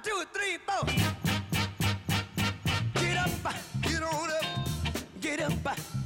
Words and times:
One, 0.00 0.08
two, 0.08 0.24
three, 0.32 0.56
four. 0.66 0.84
Get 2.94 3.16
up, 3.18 3.30
get 3.82 4.02
on 4.02 4.30
up, 4.30 4.46
get 5.20 5.40
up, 5.42 5.52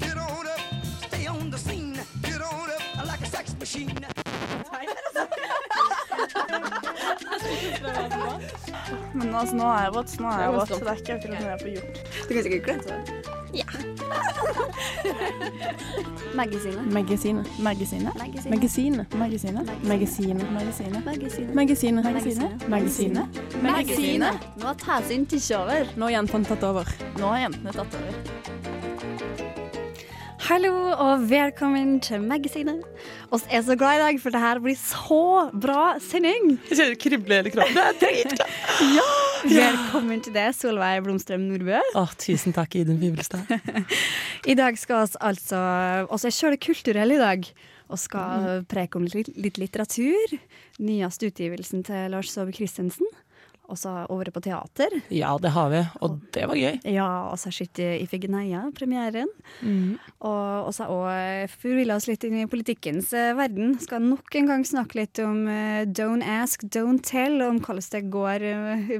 get 0.01 0.17
on 0.17 0.47
up. 0.47 0.61
Stay 1.07 1.27
on 1.27 1.51
the 1.51 1.59
scene, 1.59 2.01
get 2.23 2.43
on 2.43 2.71
up 2.71 3.07
like 3.07 3.21
a 3.21 3.27
sex 3.27 3.55
machine. 3.61 3.95
Men 9.15 9.35
altså, 9.35 9.57
nå 9.57 9.65
er 9.65 9.83
jeg 9.83 9.93
våt, 9.95 10.21
nå 10.21 10.29
er 10.29 10.41
jeg 10.41 10.53
våt. 10.53 10.69
Det 10.69 10.89
er 10.89 10.95
ikke 10.95 11.13
akkurat 11.15 11.41
noe 11.41 11.51
jeg 11.51 11.61
får 11.61 11.69
gjort. 11.77 11.95
Du 12.29 12.35
kan 12.35 12.43
sikkert 12.43 12.63
glemme 12.65 12.83
det. 12.89 12.99
Ja. 13.55 13.67
Magasinet. 16.35 16.93
Magasinet. 16.93 17.47
Magasinet. 17.63 18.15
Magasinet. 18.19 19.15
Magasinet. 19.15 19.15
Magasinet. 19.15 19.75
Magasinet. 19.85 21.05
Magasinet. 21.55 22.05
Magasinet. 22.05 22.69
Magasinet. 22.69 23.44
Magasinet. 23.63 24.41
Nå 24.59 24.67
har 24.67 24.75
Tasin 24.75 25.27
tatt 25.27 25.51
over. 25.55 25.87
Nå 25.97 26.09
har 26.09 26.15
jentene 26.17 26.47
tatt 26.49 26.65
over. 26.67 26.89
Nå 27.21 27.29
har 27.31 27.45
jentene 27.45 27.75
tatt 27.75 27.97
over. 27.99 28.15
Hallo 30.45 30.73
og 31.01 31.23
velkommen 31.31 32.01
til 32.05 32.25
Magasinet. 32.25 32.83
Oss 33.33 33.47
er 33.49 33.63
så 33.65 33.77
glad 33.81 33.97
i 33.97 34.03
dag, 34.03 34.19
for 34.21 34.35
det 34.35 34.43
her 34.43 34.61
blir 34.65 34.77
så 34.77 35.21
bra 35.53 35.95
sending. 36.03 36.57
Jeg 36.69 36.79
kjenner 36.79 36.93
det 36.97 37.01
kribler 37.01 37.35
i 37.35 37.39
hele 37.41 37.53
kroppen. 37.55 37.79
Det 37.79 37.85
er 37.85 38.01
dritbra. 38.03 38.49
Velkommen 39.55 40.25
til 40.25 40.35
det, 40.37 40.49
Solveig 40.57 41.05
Blomstrøm 41.07 41.47
Nordbø. 41.49 41.81
Å, 42.01 42.07
tusen 42.21 42.57
takk, 42.57 42.77
Idun 42.81 43.01
Vibelstad. 43.01 43.49
I 44.51 44.57
dag 44.59 44.77
skal 44.81 45.07
vi 45.07 45.21
altså 45.29 45.61
Vi 46.13 46.29
er 46.29 46.37
sjøl 46.41 46.59
kulturelle 46.61 47.17
i 47.17 47.23
dag. 47.23 47.49
Og 47.93 48.01
skal 48.01 48.63
preke 48.69 48.97
om 48.97 49.05
litt, 49.09 49.29
litt 49.37 49.59
litteratur. 49.61 50.39
Nyeste 50.81 51.29
utgivelsen 51.29 51.85
til 51.85 52.13
Lars 52.15 52.33
Saabye 52.33 52.57
Christensen. 52.57 53.09
Og 53.73 53.79
så 53.81 53.91
over 54.13 54.29
på 54.35 54.43
teater. 54.45 54.93
Ja, 55.09 55.31
det 55.41 55.55
har 55.55 55.71
vi, 55.73 55.79
og 56.05 56.19
det 56.37 56.43
var 56.51 56.59
gøy. 56.59 56.75
Ja, 56.85 57.07
og 57.31 57.39
så 57.41 57.49
har 57.49 57.57
sett 57.57 57.81
premieren. 58.11 58.73
premieren. 58.77 59.31
Og 60.21 60.69
så 60.75 60.85
har 60.85 60.93
òg 60.93 61.55
forvilla 61.55 61.97
oss 61.97 62.07
litt 62.11 62.25
inn 62.29 62.37
i 62.43 62.47
politikkens 62.51 63.13
eh, 63.17 63.33
verden. 63.39 63.79
Skal 63.81 64.05
nok 64.05 64.37
en 64.37 64.51
gang 64.51 64.65
snakke 64.69 64.99
litt 65.01 65.19
om 65.25 65.47
eh, 65.49 65.85
don't 65.89 66.25
ask, 66.25 66.63
don't 66.69 67.03
tell, 67.05 67.41
om 67.43 67.59
hvordan 67.65 67.89
det 67.95 68.03
går 68.13 68.47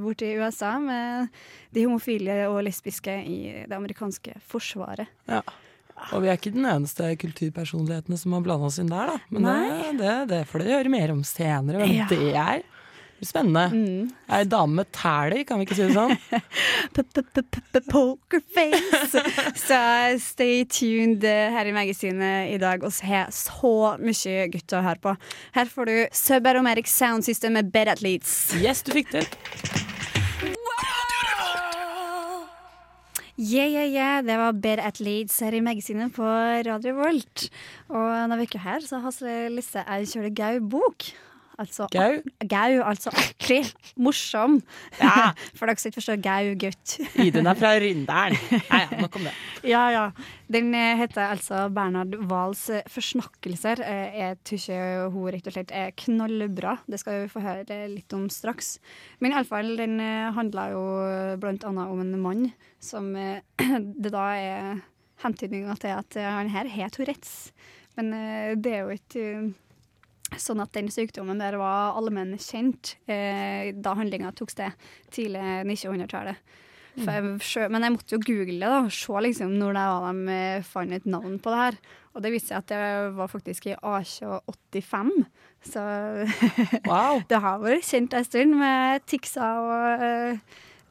bort 0.01 0.23
i 0.25 0.33
USA 0.41 0.79
med 0.81 1.29
de 1.75 1.85
homofile 1.85 2.45
og 2.49 2.63
lesbiske 2.67 3.15
i 3.29 3.39
det 3.69 3.77
amerikanske 3.77 4.39
forsvaret. 4.49 5.09
Ja. 5.29 5.43
Og 6.13 6.25
vi 6.25 6.29
er 6.29 6.37
ikke 6.41 6.51
den 6.57 6.67
eneste 6.67 7.13
kulturpersonlighetene 7.23 8.17
som 8.19 8.33
har 8.35 8.43
blanda 8.45 8.67
oss 8.67 8.81
inn 8.83 8.91
der, 8.91 9.13
da. 9.13 9.19
Men 9.31 9.45
det, 9.47 9.93
det, 10.01 10.15
det 10.33 10.41
får 10.51 10.65
dere 10.65 10.79
høre 10.81 10.91
mer 10.93 11.13
om 11.15 11.21
senere, 11.27 11.85
hvem 11.85 11.93
Ja. 12.01 12.07
det 12.11 12.33
er. 12.35 12.65
Det 13.25 13.33
Mm. 13.35 13.45
Spennende. 13.45 14.13
Ei 14.31 14.45
dame 14.45 14.75
med 14.81 14.91
tæler, 14.93 15.45
kan 15.47 15.59
vi 15.59 15.65
ikke 15.67 15.77
si 15.79 15.87
det 15.89 15.95
sånn? 15.97 16.17
Pokerface! 17.91 19.23
Så 19.67 19.79
stay 20.21 20.65
tuned 20.65 21.25
her 21.25 21.67
i 21.67 21.73
magasinet 21.73 22.53
i 22.55 22.59
dag. 22.59 22.85
Vi 22.85 23.09
har 23.09 23.31
så 23.35 23.97
mye 24.01 24.47
gutter 24.53 24.81
å 24.81 24.85
høre 24.85 25.01
på. 25.03 25.17
Her 25.57 25.71
får 25.73 25.91
du 25.91 25.97
Subaromatic 26.13 26.87
Sound 26.93 27.25
System 27.27 27.57
med 27.59 27.73
Bed 27.73 27.89
Athletes. 27.89 28.55
Yes, 28.61 28.83
du 28.83 28.93
fikk 28.93 29.11
det. 29.15 29.27
Yeah, 33.35 33.67
yeah, 33.67 33.89
yeah. 33.91 34.23
Det 34.23 34.37
var 34.39 34.53
Bed 34.63 34.79
Athletes 34.79 35.41
her 35.43 35.55
i 35.59 35.63
magasinet 35.65 36.13
på 36.15 36.23
Radio 36.69 36.95
Volt. 37.01 37.49
Og 37.91 38.11
denne 38.31 38.47
uka 38.47 38.61
her 38.63 38.85
så 38.87 39.01
har 39.03 39.11
til 39.17 39.59
ei 39.59 40.05
kjølig 40.07 40.37
gau-bok. 40.39 41.09
Altså 41.61 41.87
Gau? 41.93 42.17
Gau, 42.51 42.81
altså 42.83 43.13
artig. 43.15 43.61
Morsom. 43.97 44.57
Ja. 44.99 45.31
For 45.57 45.71
dere 45.71 45.79
som 45.79 45.91
ikke 45.93 46.01
forstår 46.01 46.19
gau-gutt. 46.25 46.95
Idun 47.23 47.47
er 47.47 47.59
fra 47.61 47.71
Rindalen. 47.85 48.39
Ja, 48.67 48.81
ja, 48.83 48.99
nok 49.05 49.19
om 49.21 49.29
det. 49.29 49.35
Ja, 49.71 49.83
ja. 49.95 50.03
Den 50.51 50.73
eh, 50.75 50.97
heter 50.99 51.31
altså 51.31 51.69
Bernhard 51.75 52.17
Wahls 52.31 52.65
eh, 52.75 52.83
'Forsnakkelser'. 52.91 53.85
Eh, 53.87 54.19
Jeg 54.25 54.41
tykker 54.51 55.09
hun 55.15 55.31
rett 55.31 55.47
og 55.47 55.55
slett 55.55 55.71
er 55.75 55.95
knallbra. 56.03 56.75
Det 56.91 56.99
skal 57.01 57.23
vi 57.23 57.31
få 57.33 57.45
høre 57.47 57.79
litt 57.95 58.13
om 58.19 58.27
straks. 58.33 58.79
Men 59.23 59.33
iallfall, 59.37 59.77
den 59.79 60.01
handler 60.35 60.75
jo 60.75 60.83
blant 61.41 61.65
annet 61.65 61.91
om 61.95 62.01
en 62.03 62.19
mann 62.21 62.45
som 62.83 63.13
det 64.03 64.11
da 64.13 64.27
er 64.35 64.83
hentydninger 65.23 65.79
til 65.81 65.95
at 65.95 66.19
han 66.19 66.51
her 66.51 66.67
har 66.69 66.91
Tourettes. 66.93 67.53
Men 67.97 68.11
det 68.59 68.73
er 68.75 68.81
jo 68.83 68.97
ikke 68.99 69.55
Sånn 70.41 70.63
at 70.65 70.73
den 70.77 70.91
sykdommen 70.93 71.41
der 71.41 71.57
var 71.61 71.97
allmenn 71.99 72.37
kjent 72.41 72.97
eh, 73.07 73.73
da 73.75 73.95
handlinga 73.99 74.33
tok 74.37 74.51
sted 74.55 74.73
tidlig 75.15 75.43
1900-tallet. 75.65 76.41
For 76.95 77.67
Men 77.73 77.83
jeg 77.83 77.91
måtte 77.97 78.15
jo 78.15 78.21
google 78.23 78.55
det, 78.55 78.69
da, 78.71 78.85
og 78.87 78.93
se 78.95 79.23
liksom 79.27 79.57
når 79.59 79.75
det 79.75 79.85
var 79.91 80.05
de 80.15 80.29
eh, 80.31 80.67
fant 80.69 80.95
et 80.95 81.09
navn 81.11 81.41
på 81.43 81.51
det 81.51 81.63
her. 81.65 81.79
Og 82.15 82.23
det 82.23 82.31
viste 82.31 82.53
seg 82.53 82.61
at 82.61 82.71
det 82.71 83.17
var 83.17 83.31
faktisk 83.33 83.67
i 83.67 83.75
A85. 83.75 85.11
Så 85.67 85.83
Wow. 86.91 87.25
det 87.29 87.41
har 87.43 87.59
vært 87.65 87.89
kjent 87.89 88.15
en 88.15 88.29
stund 88.29 88.55
med 88.61 89.03
Tixa 89.11 89.49
og 89.65 90.05
eh, 90.07 90.39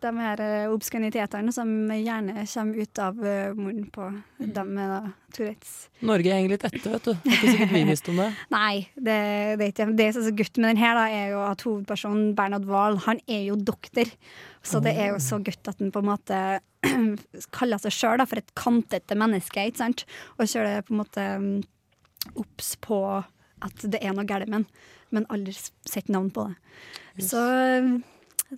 de 0.03 0.11
her 0.19 0.41
eh, 0.43 0.71
obskønitetene 0.71 1.53
som 1.55 1.69
gjerne 1.91 2.45
kommer 2.45 2.83
ut 2.83 3.01
av 3.01 3.19
eh, 3.25 3.55
munnen 3.57 3.89
på 3.93 4.09
dem 4.39 4.73
med 4.75 4.91
da, 4.91 5.01
Tourettes. 5.33 5.73
Norge 6.05 6.33
henger 6.35 6.53
litt 6.53 6.65
etter, 6.67 6.93
vet 6.93 7.07
du. 7.07 7.11
Det 7.23 7.31
er 7.31 7.37
ikke 7.37 7.53
sikkert 7.55 7.73
vi 7.73 7.83
visste 7.89 8.13
om 8.13 8.21
det. 8.21 8.29
Nei, 8.57 8.73
det, 8.95 9.17
det 9.59 9.67
er 9.67 9.71
ikke 9.71 9.89
det 9.97 10.09
som 10.13 10.23
er 10.23 10.27
så 10.27 10.35
godt 10.43 10.59
med 10.59 10.69
den 10.69 10.81
her, 10.83 10.99
da, 10.99 11.05
er 11.09 11.33
jo 11.33 11.43
at 11.47 11.65
hovedpersonen 11.67 12.33
Bernhard 12.37 12.67
Wahl, 12.69 12.99
han 13.07 13.21
er 13.27 13.45
jo 13.47 13.59
doktor. 13.59 14.11
Så 14.63 14.79
det 14.83 14.93
er 14.95 15.11
jo 15.11 15.19
så 15.19 15.41
godt 15.43 15.73
at 15.73 15.81
han 15.83 15.91
på 15.91 16.03
en 16.03 16.07
måte 16.07 16.39
kaller 17.57 17.81
seg 17.83 17.95
sjøl 17.95 18.23
for 18.27 18.39
et 18.39 18.53
kantete 18.59 19.17
menneske, 19.19 19.67
ikke 19.67 19.81
sant? 19.81 20.05
Og 20.37 20.47
kjører 20.47 20.85
på 20.87 20.95
en 20.95 21.01
måte 21.01 21.27
mm, 21.43 21.53
obs 22.39 22.75
på 22.83 22.99
at 23.63 23.85
det 23.87 23.99
er 24.03 24.15
noe 24.15 24.27
galt 24.27 24.49
med 24.49 24.61
han, 24.61 24.67
men 25.13 25.27
aldri 25.33 25.55
sett 25.55 26.09
navn 26.11 26.31
på 26.33 26.47
det. 26.49 26.57
Så 27.27 27.41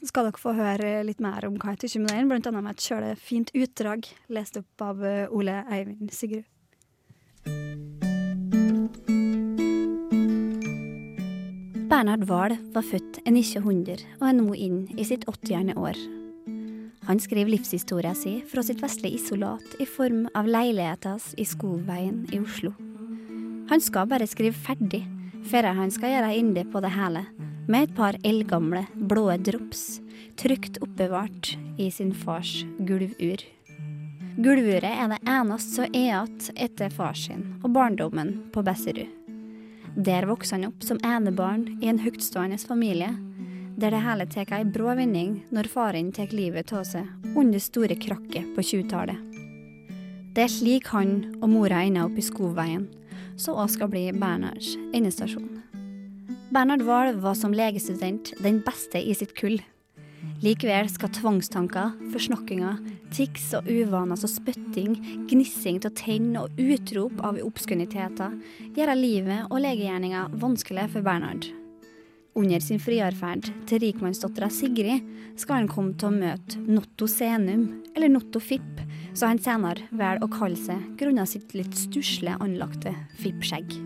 skal 0.04 0.28
dere 0.28 0.42
få 0.42 0.54
høre 0.58 0.92
litt 1.08 1.22
mer 1.24 1.48
om 1.48 1.56
hva 1.62 1.74
jeg 1.74 1.86
tykker 1.86 2.04
med 2.04 2.14
den, 2.16 2.30
blant 2.32 2.50
annet 2.50 2.66
med 2.66 2.76
et 2.76 2.86
kjøle 2.90 3.14
fint 3.20 3.54
utdrag 3.56 4.10
lest 4.34 4.60
opp 4.60 4.84
av 4.84 5.04
eh, 5.06 5.32
Ole 5.32 5.62
Eivind 5.72 6.12
Sigrud. 6.16 6.46
Bernhard 11.86 12.26
Wahl 12.28 12.58
var 12.76 12.84
født 12.84 13.22
en 13.24 13.38
1900 13.38 14.02
og 14.20 14.28
er 14.28 14.36
nå 14.36 14.56
inn 14.58 14.80
i 14.98 15.06
sitt 15.08 15.28
80. 15.30 15.76
år. 15.80 16.00
Han 17.06 17.22
skriver 17.22 17.54
livshistoria 17.54 18.16
si 18.18 18.40
fra 18.50 18.64
sitt 18.66 18.82
vesle 18.84 19.12
isolat 19.14 19.78
i 19.80 19.86
form 19.86 20.26
av 20.36 20.50
leiligheter 20.50 21.22
i 21.38 21.46
Skogveien 21.46 22.24
i 22.34 22.42
Oslo. 22.42 22.74
Han 23.70 23.82
skal 23.82 24.10
bare 24.10 24.28
skrive 24.30 24.58
ferdig 24.58 25.06
før 25.50 25.72
han 25.78 25.92
skal 25.94 26.16
gjøre 26.16 26.34
ende 26.38 26.66
på 26.72 26.82
det 26.84 26.94
hele, 26.96 27.26
med 27.68 27.88
et 27.88 27.96
par 27.98 28.18
eldgamle, 28.26 28.86
blå 28.96 29.28
drops 29.42 30.00
trygt 30.38 30.78
oppbevart 30.84 31.56
i 31.82 31.90
sin 31.92 32.14
fars 32.14 32.64
gulvur. 32.80 33.44
Gulvuret 34.36 34.84
er 34.92 35.12
det 35.14 35.22
eneste 35.32 35.78
som 35.78 35.86
er 35.88 35.96
igjen 35.96 36.50
etter 36.68 36.92
far 36.92 37.16
sin 37.16 37.46
og 37.64 37.72
barndommen 37.78 38.34
på 38.52 38.64
Besserud. 38.68 39.08
Der 39.96 40.28
vokser 40.28 40.58
han 40.58 40.68
opp 40.68 40.84
som 40.84 41.00
enebarn 41.08 41.78
i 41.80 41.88
en 41.88 42.02
høytstående 42.04 42.60
familie, 42.60 43.14
der 43.80 43.96
det 43.96 44.04
hele 44.04 44.26
tar 44.28 44.52
ei 44.58 44.66
brå 44.68 44.92
vending 44.98 45.38
når 45.56 45.72
faren 45.72 46.12
tar 46.16 46.36
livet 46.36 46.74
av 46.76 46.84
seg 46.88 47.08
under 47.36 47.64
store 47.64 47.96
krakket 47.96 48.52
på 48.56 48.64
20-tallet. 48.74 49.20
Det 50.36 50.44
er 50.44 50.52
slik 50.52 50.92
han 50.92 51.38
og 51.40 51.48
mora 51.54 51.80
ender 51.88 52.10
opp 52.10 52.20
i 52.20 52.24
Skogveien, 52.28 52.90
som 53.38 53.58
også 53.58 53.80
skal 53.80 53.92
bli 53.94 54.08
Bernhards 54.16 54.76
endestasjon. 54.96 55.62
Bernhard 56.54 56.86
Wahl 56.88 57.16
var 57.20 57.36
som 57.36 57.56
legestudent 57.56 58.34
den 58.44 58.62
beste 58.64 59.02
i 59.02 59.16
sitt 59.18 59.34
kull. 59.38 59.58
Likevel 60.44 60.88
skal 60.92 61.12
tvangstanker, 61.16 61.94
forsnakkinger, 62.14 62.80
tics 63.14 63.52
og 63.58 63.68
uvaner 63.70 64.20
som 64.20 64.32
spytting, 64.32 64.96
gnissing 65.30 65.82
til 65.82 65.92
å 65.92 65.98
tenne 65.98 66.46
og 66.46 66.62
utrop 66.62 67.22
av 67.26 67.40
obskuniteter 67.44 68.34
gjøre 68.76 68.98
livet 69.00 69.52
og 69.52 69.62
legegjerninga 69.64 70.28
vanskelig 70.42 70.90
for 70.94 71.06
Bernhard. 71.06 71.48
Under 72.36 72.60
sin 72.60 72.82
friarferd 72.84 73.48
til 73.70 73.80
rikmannsdattera 73.80 74.50
Sigrid 74.52 75.06
skal 75.40 75.62
han 75.62 75.70
komme 75.72 75.96
til 75.96 76.10
å 76.10 76.16
møte 76.18 76.60
Notto 76.68 77.08
Senum, 77.08 77.84
eller 77.96 78.12
Notto 78.12 78.42
Fipp, 78.44 78.82
som 79.16 79.32
han 79.32 79.42
senere 79.42 79.88
velger 79.96 80.24
å 80.24 80.32
kalle 80.32 80.60
seg 80.60 80.82
grunnet 81.00 81.32
sitt 81.32 81.56
litt 81.56 81.76
stusslig 81.80 82.36
anlagte 82.40 82.94
fippskjegg. 83.22 83.78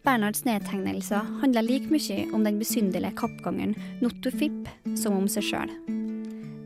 Bernhards 0.00 0.46
nedtegnelser 0.46 1.26
handler 1.42 1.66
like 1.66 1.92
mye 1.92 2.22
om 2.32 2.44
den 2.46 2.60
besynderlige 2.60 3.18
kappgangeren 3.20 3.76
Notto 4.00 4.32
Fipp 4.32 4.68
som 4.96 5.18
om 5.18 5.28
seg 5.28 5.44
sjøl. 5.44 5.74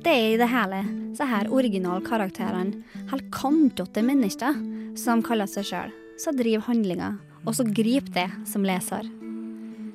Det 0.05 0.13
er 0.13 0.35
i 0.35 0.39
det 0.39 0.51
hele 0.53 0.85
så 1.15 1.27
her 1.31 1.51
originalkarakterene, 1.55 2.83
helt 3.11 3.29
kantete 3.35 4.03
mennesker, 4.03 4.57
som 4.99 5.23
de 5.23 5.29
kaller 5.29 5.51
seg 5.51 5.69
sjøl, 5.69 5.93
som 6.21 6.39
driver 6.39 6.67
handlinga, 6.69 7.13
og 7.45 7.55
så 7.59 7.67
griper 7.67 8.15
det 8.15 8.31
som 8.51 8.67
leser. 8.67 9.07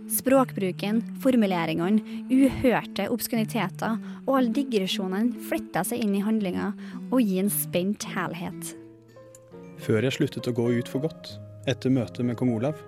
Språkbruken, 0.09 1.03
formuleringene, 1.21 2.01
uhørte 2.33 3.05
obskuniteter 3.13 3.99
og 4.25 4.31
alle 4.39 4.53
digresjonene 4.55 5.37
flytta 5.49 5.83
seg 5.85 6.01
inn 6.01 6.15
i 6.17 6.23
handlinga 6.25 6.71
og 7.11 7.19
gir 7.21 7.43
en 7.43 7.51
spent 7.53 8.07
helhet. 8.15 8.73
Før 9.79 10.07
jeg 10.07 10.17
sluttet 10.17 10.49
å 10.49 10.55
gå 10.55 10.65
ut 10.79 10.89
for 10.91 11.05
godt, 11.05 11.35
etter 11.69 11.93
møtet 11.93 12.25
med 12.25 12.39
kong 12.39 12.55
Olav, 12.57 12.81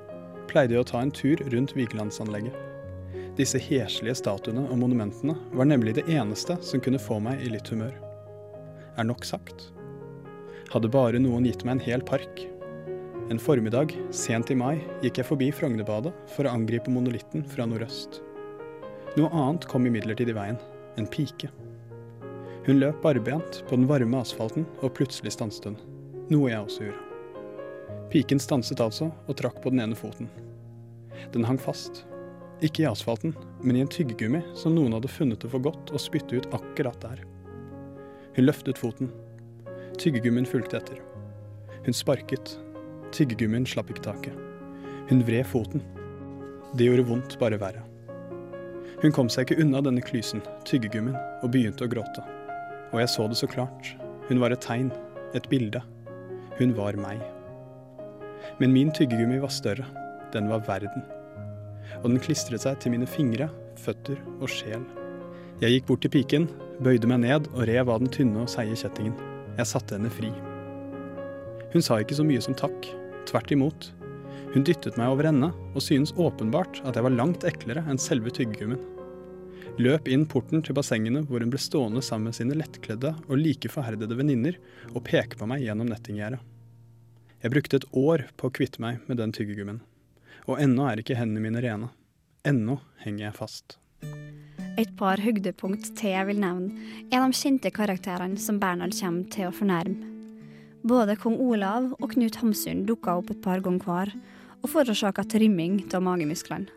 pleide 0.50 0.76
jeg 0.76 0.84
å 0.84 0.90
ta 0.90 1.04
en 1.06 1.14
tur 1.14 1.40
rundt 1.54 1.76
Vigelandsanlegget. 1.78 2.58
Disse 3.38 3.62
heslige 3.62 4.18
statuene 4.18 4.66
og 4.68 4.82
monumentene 4.82 5.38
var 5.56 5.70
nemlig 5.70 5.96
det 6.00 6.08
eneste 6.12 6.58
som 6.66 6.82
kunne 6.84 7.00
få 7.00 7.22
meg 7.24 7.46
i 7.46 7.54
litt 7.54 7.70
humør. 7.72 7.94
Er 8.98 9.08
nok 9.08 9.24
sagt? 9.28 9.70
Hadde 10.74 10.92
bare 10.92 11.22
noen 11.22 11.46
gitt 11.48 11.64
meg 11.68 11.78
en 11.78 11.86
hel 11.86 12.04
park, 12.08 12.44
en 13.32 13.40
formiddag, 13.40 13.98
sent 14.12 14.52
i 14.52 14.56
mai, 14.60 14.82
gikk 15.00 15.22
jeg 15.22 15.28
forbi 15.30 15.46
Frognerbadet 15.56 16.12
for 16.34 16.44
å 16.44 16.52
angripe 16.52 16.92
monolitten 16.92 17.46
fra 17.48 17.64
nordøst. 17.64 18.18
Noe 19.16 19.30
annet 19.32 19.68
kom 19.72 19.86
imidlertid 19.88 20.34
i 20.34 20.36
veien. 20.36 20.58
En 21.00 21.06
pike. 21.08 21.48
Hun 22.66 22.82
løp 22.82 22.98
barbent 23.06 23.62
på 23.70 23.78
den 23.80 23.88
varme 23.88 24.20
asfalten, 24.20 24.66
og 24.84 24.92
plutselig 24.98 25.32
stanset 25.32 25.70
hun. 25.70 25.78
Noe 26.28 26.50
jeg 26.52 26.60
også 26.60 26.84
gjorde. 26.90 28.02
Piken 28.12 28.44
stanset 28.44 28.84
altså, 28.84 29.08
og 29.32 29.38
trakk 29.40 29.62
på 29.64 29.72
den 29.72 29.80
ene 29.86 29.96
foten. 29.96 30.28
Den 31.32 31.48
hang 31.48 31.60
fast. 31.62 32.02
Ikke 32.60 32.84
i 32.84 32.90
asfalten, 32.90 33.32
men 33.64 33.80
i 33.80 33.86
en 33.86 33.92
tyggegummi 33.92 34.42
som 34.60 34.76
noen 34.76 34.98
hadde 34.98 35.12
funnet 35.12 35.40
det 35.40 35.54
for 35.54 35.64
godt 35.64 35.94
å 35.96 36.02
spytte 36.04 36.42
ut 36.42 36.50
akkurat 36.58 37.00
der. 37.06 37.24
Hun 38.36 38.44
løftet 38.44 38.82
foten. 38.82 39.08
Tyggegummien 39.96 40.50
fulgte 40.52 40.82
etter. 40.84 41.00
Hun 41.88 41.96
sparket, 41.96 42.58
Tyggegummien 43.12 43.66
slapp 43.68 43.90
ikke 43.92 44.06
taket. 44.06 44.36
Hun 45.10 45.24
vred 45.28 45.48
foten. 45.48 45.84
Det 46.78 46.88
gjorde 46.88 47.08
vondt 47.10 47.36
bare 47.42 47.60
verre. 47.60 47.84
Hun 49.02 49.12
kom 49.16 49.32
seg 49.34 49.48
ikke 49.48 49.64
unna 49.64 49.82
denne 49.84 50.04
klysen, 50.06 50.44
tyggegummien, 50.68 51.18
og 51.42 51.52
begynte 51.52 51.88
å 51.88 51.92
gråte. 51.92 52.24
Og 52.94 53.02
jeg 53.02 53.12
så 53.12 53.26
det 53.28 53.40
så 53.40 53.50
klart. 53.50 53.96
Hun 54.30 54.40
var 54.40 54.54
et 54.54 54.64
tegn, 54.64 54.92
et 55.36 55.48
bilde. 55.52 55.82
Hun 56.60 56.76
var 56.78 56.96
meg. 57.00 57.20
Men 58.62 58.72
min 58.76 58.94
tyggegummi 58.96 59.42
var 59.42 59.52
større. 59.52 59.88
Den 60.32 60.48
var 60.52 60.64
verden. 60.68 61.04
Og 62.04 62.08
den 62.12 62.22
klistret 62.24 62.64
seg 62.64 62.80
til 62.80 62.94
mine 62.94 63.10
fingre, 63.10 63.50
føtter 63.82 64.22
og 64.40 64.48
sjel. 64.54 64.86
Jeg 65.62 65.76
gikk 65.76 65.90
bort 65.90 66.06
til 66.06 66.14
piken, 66.14 66.48
bøyde 66.80 67.10
meg 67.10 67.26
ned 67.26 67.52
og 67.52 67.66
rev 67.68 67.92
av 67.92 68.00
den 68.02 68.14
tynne 68.14 68.46
og 68.46 68.50
seige 68.54 68.80
kjettingen. 68.86 69.18
Jeg 69.58 69.68
satte 69.70 69.98
henne 69.98 70.14
fri. 70.14 70.32
Hun 71.74 71.84
sa 71.84 72.00
ikke 72.00 72.18
så 72.18 72.26
mye 72.28 72.42
som 72.44 72.56
takk, 72.58 72.88
Tvert 73.30 73.52
imot. 73.54 73.92
Hun 74.54 74.66
dyttet 74.68 74.98
meg 75.00 75.12
over 75.14 75.30
ende, 75.30 75.52
og 75.76 75.84
synes 75.84 76.14
åpenbart 76.20 76.82
at 76.84 76.98
jeg 76.98 77.06
var 77.06 77.16
langt 77.16 77.46
eklere 77.48 77.84
enn 77.88 78.02
selve 78.02 78.34
tyggegummien. 78.36 78.82
Løp 79.80 80.10
inn 80.12 80.26
porten 80.28 80.64
til 80.66 80.76
bassengene 80.76 81.22
hvor 81.30 81.44
hun 81.44 81.52
ble 81.54 81.62
stående 81.62 82.04
sammen 82.04 82.30
med 82.30 82.36
sine 82.36 82.58
lettkledde 82.60 83.14
og 83.30 83.40
like 83.40 83.72
forherdede 83.72 84.18
venninner 84.20 84.58
og 84.92 85.06
peke 85.08 85.40
på 85.40 85.48
meg 85.48 85.64
gjennom 85.64 85.88
nettinggjerdet. 85.90 86.42
Jeg 87.42 87.54
brukte 87.56 87.80
et 87.80 87.88
år 87.98 88.28
på 88.38 88.50
å 88.50 88.54
kvitte 88.54 88.84
meg 88.84 89.00
med 89.08 89.18
den 89.22 89.32
tyggegummien. 89.34 89.80
Og 90.50 90.60
ennå 90.62 90.86
er 90.90 91.02
ikke 91.02 91.18
hendene 91.18 91.42
mine 91.42 91.64
rene. 91.64 91.90
Ennå 92.46 92.82
henger 93.06 93.30
jeg 93.30 93.38
fast. 93.40 93.78
Et 94.80 94.92
par 94.98 95.22
høydepunkt 95.22 95.94
til 96.00 96.14
jeg 96.14 96.28
vil 96.30 96.42
nevne, 96.42 96.76
er 97.12 97.24
de 97.24 97.38
kjente 97.38 97.72
karakterene 97.74 98.40
som 98.42 98.60
Bernhard 98.62 98.98
kommer 98.98 99.30
til 99.34 99.50
å 99.50 99.56
fornærme. 99.56 100.11
Både 100.82 101.14
kong 101.20 101.36
Olav 101.38 101.92
og 102.00 102.14
Knut 102.16 102.40
Hamsun 102.42 102.86
dukka 102.90 103.20
opp 103.20 103.30
et 103.30 103.42
par 103.44 103.62
ganger 103.62 103.86
hver, 103.86 104.14
og 104.62 104.70
forårsaka 104.70 105.26
trimming 105.30 105.84
av 105.94 106.02
magemusklene. 106.06 106.70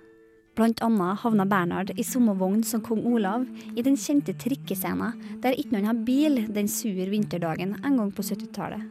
Blant 0.55 0.79
annet 0.87 1.19
havna 1.25 1.47
Bernhard 1.51 1.91
i 1.99 2.05
samme 2.07 2.37
vogn 2.39 2.61
som 2.63 2.83
kong 2.85 3.01
Olav 3.11 3.47
i 3.75 3.83
den 3.83 3.97
kjente 3.99 4.37
trikkescenen 4.39 5.17
der 5.43 5.57
ikke 5.59 5.75
noen 5.75 5.89
har 5.89 6.05
bil 6.07 6.45
den 6.55 6.69
sur 6.71 7.01
vinterdagen 7.11 7.75
en 7.81 7.97
gang 7.99 8.13
på 8.15 8.23
70-tallet. 8.23 8.85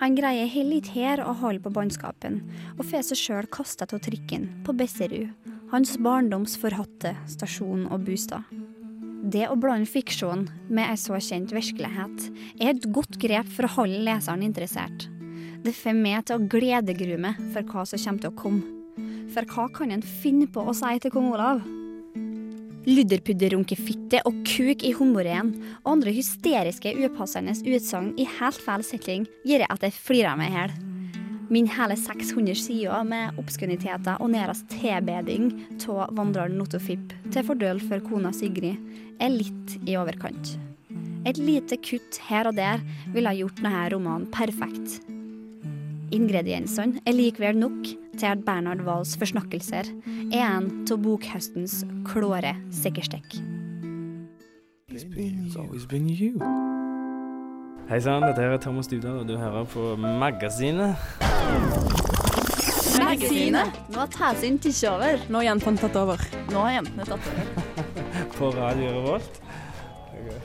Han 0.00 0.16
greier 0.18 0.50
heller 0.50 0.78
ikke 0.80 0.94
her 0.96 1.22
å 1.22 1.36
holde 1.38 1.62
på 1.62 1.74
bannskapen, 1.74 2.40
og 2.78 2.86
får 2.86 3.04
seg 3.10 3.20
sjøl 3.20 3.50
kasta 3.52 3.86
av 3.86 4.02
trikken 4.02 4.48
på 4.66 4.74
Besserud, 4.78 5.30
hans 5.74 5.96
barndoms 6.02 6.56
forhatte 6.58 7.14
stasjon 7.30 7.86
og 7.90 8.06
bostad. 8.06 8.46
Det 9.18 9.48
å 9.50 9.56
blande 9.58 9.88
fiksjon 9.90 10.44
med 10.70 10.86
ei 10.86 10.98
så 11.00 11.18
kjent 11.18 11.50
virkelighet 11.50 12.28
er 12.60 12.70
et 12.70 12.84
godt 12.94 13.18
grep 13.18 13.48
for 13.50 13.66
å 13.66 13.72
holde 13.80 14.04
leseren 14.06 14.44
interessert. 14.46 15.08
Det 15.64 15.74
får 15.74 15.96
meg 15.98 16.28
til 16.28 16.38
å 16.38 16.46
gledegrue 16.46 17.18
meg 17.18 17.40
for 17.50 17.66
hva 17.66 17.82
som 17.88 17.98
kommer 17.98 18.22
til 18.22 18.30
å 18.30 18.38
komme. 18.38 18.62
For 19.34 19.50
hva 19.50 19.66
kan 19.74 19.90
en 19.92 20.06
finne 20.06 20.46
på 20.46 20.62
å 20.62 20.74
si 20.76 20.94
til 21.02 21.12
kong 21.14 21.32
Olav? 21.32 21.64
Ludderpudderrunkefitte 22.88 24.22
og 24.28 24.38
kuk 24.48 24.86
i 24.86 24.94
humoren 24.96 25.50
og 25.82 25.96
andre 25.96 26.14
hysteriske, 26.14 26.94
upassende 27.02 27.58
utsagn 27.58 28.14
i 28.22 28.28
helt 28.38 28.62
feil 28.62 28.86
setting 28.86 29.26
gjør 29.44 29.66
at 29.66 29.88
jeg 29.88 29.98
flirer 29.98 30.38
meg 30.38 30.54
i 30.54 30.60
hjel. 30.62 30.78
Min 31.48 31.68
hele 31.72 31.96
600 31.96 32.54
sider 32.60 33.04
med 33.08 33.38
obskøniteter 33.40 34.20
og 34.20 34.32
Neras 34.34 34.60
tilbeding 34.68 35.48
av 35.88 36.12
vandreren 36.16 36.58
Notofip 36.60 37.14
til 37.32 37.46
fordel 37.46 37.80
for 37.80 38.04
kona 38.04 38.34
Sigrid 38.36 38.76
er 39.16 39.32
litt 39.32 39.78
i 39.88 39.96
overkant. 39.96 40.58
Et 41.24 41.40
lite 41.40 41.80
kutt 41.80 42.20
her 42.28 42.50
og 42.50 42.58
der 42.60 42.84
ville 43.14 43.32
gjort 43.40 43.62
denne 43.62 43.86
romanen 43.94 44.28
perfekt. 44.32 45.00
Ingrediensene 46.12 47.00
er 47.08 47.16
likevel 47.16 47.56
nok 47.60 47.80
til 48.18 48.28
at 48.28 48.44
Bernhard 48.44 48.84
Wahls 48.84 49.16
forsnakkelser 49.20 49.88
er 50.28 50.40
en 50.44 50.70
av 50.84 51.00
bokhøstens 51.04 51.80
klåre 52.08 52.56
sikkerstikk. 52.72 53.40
It's 54.88 55.86
been 55.86 56.08
you. 56.08 56.67
Hei 57.88 58.02
sann, 58.04 58.20
dette 58.20 58.42
er 58.44 58.58
Thomas 58.60 58.84
Dudal, 58.84 59.22
og 59.22 59.28
du 59.30 59.38
hører 59.40 59.62
på 59.64 59.80
Magasinet. 59.96 60.98
Magasinet? 63.00 63.78
Nå 63.88 64.02
har 64.02 64.10
Tæsyn 64.12 64.58
tatt 64.60 64.82
over. 64.92 65.22
Nå 65.32 65.38
har 65.40 65.46
jentene 65.46 65.80
tatt 65.80 65.96
over. 65.96 66.20
Nå 66.52 66.64
har 66.66 66.74
jentene 66.74 67.06
tatt 67.08 67.30
over. 67.30 67.46
på 68.36 68.50
Radio 68.52 68.90
Revolt. 68.92 69.38
Okay. 70.12 70.36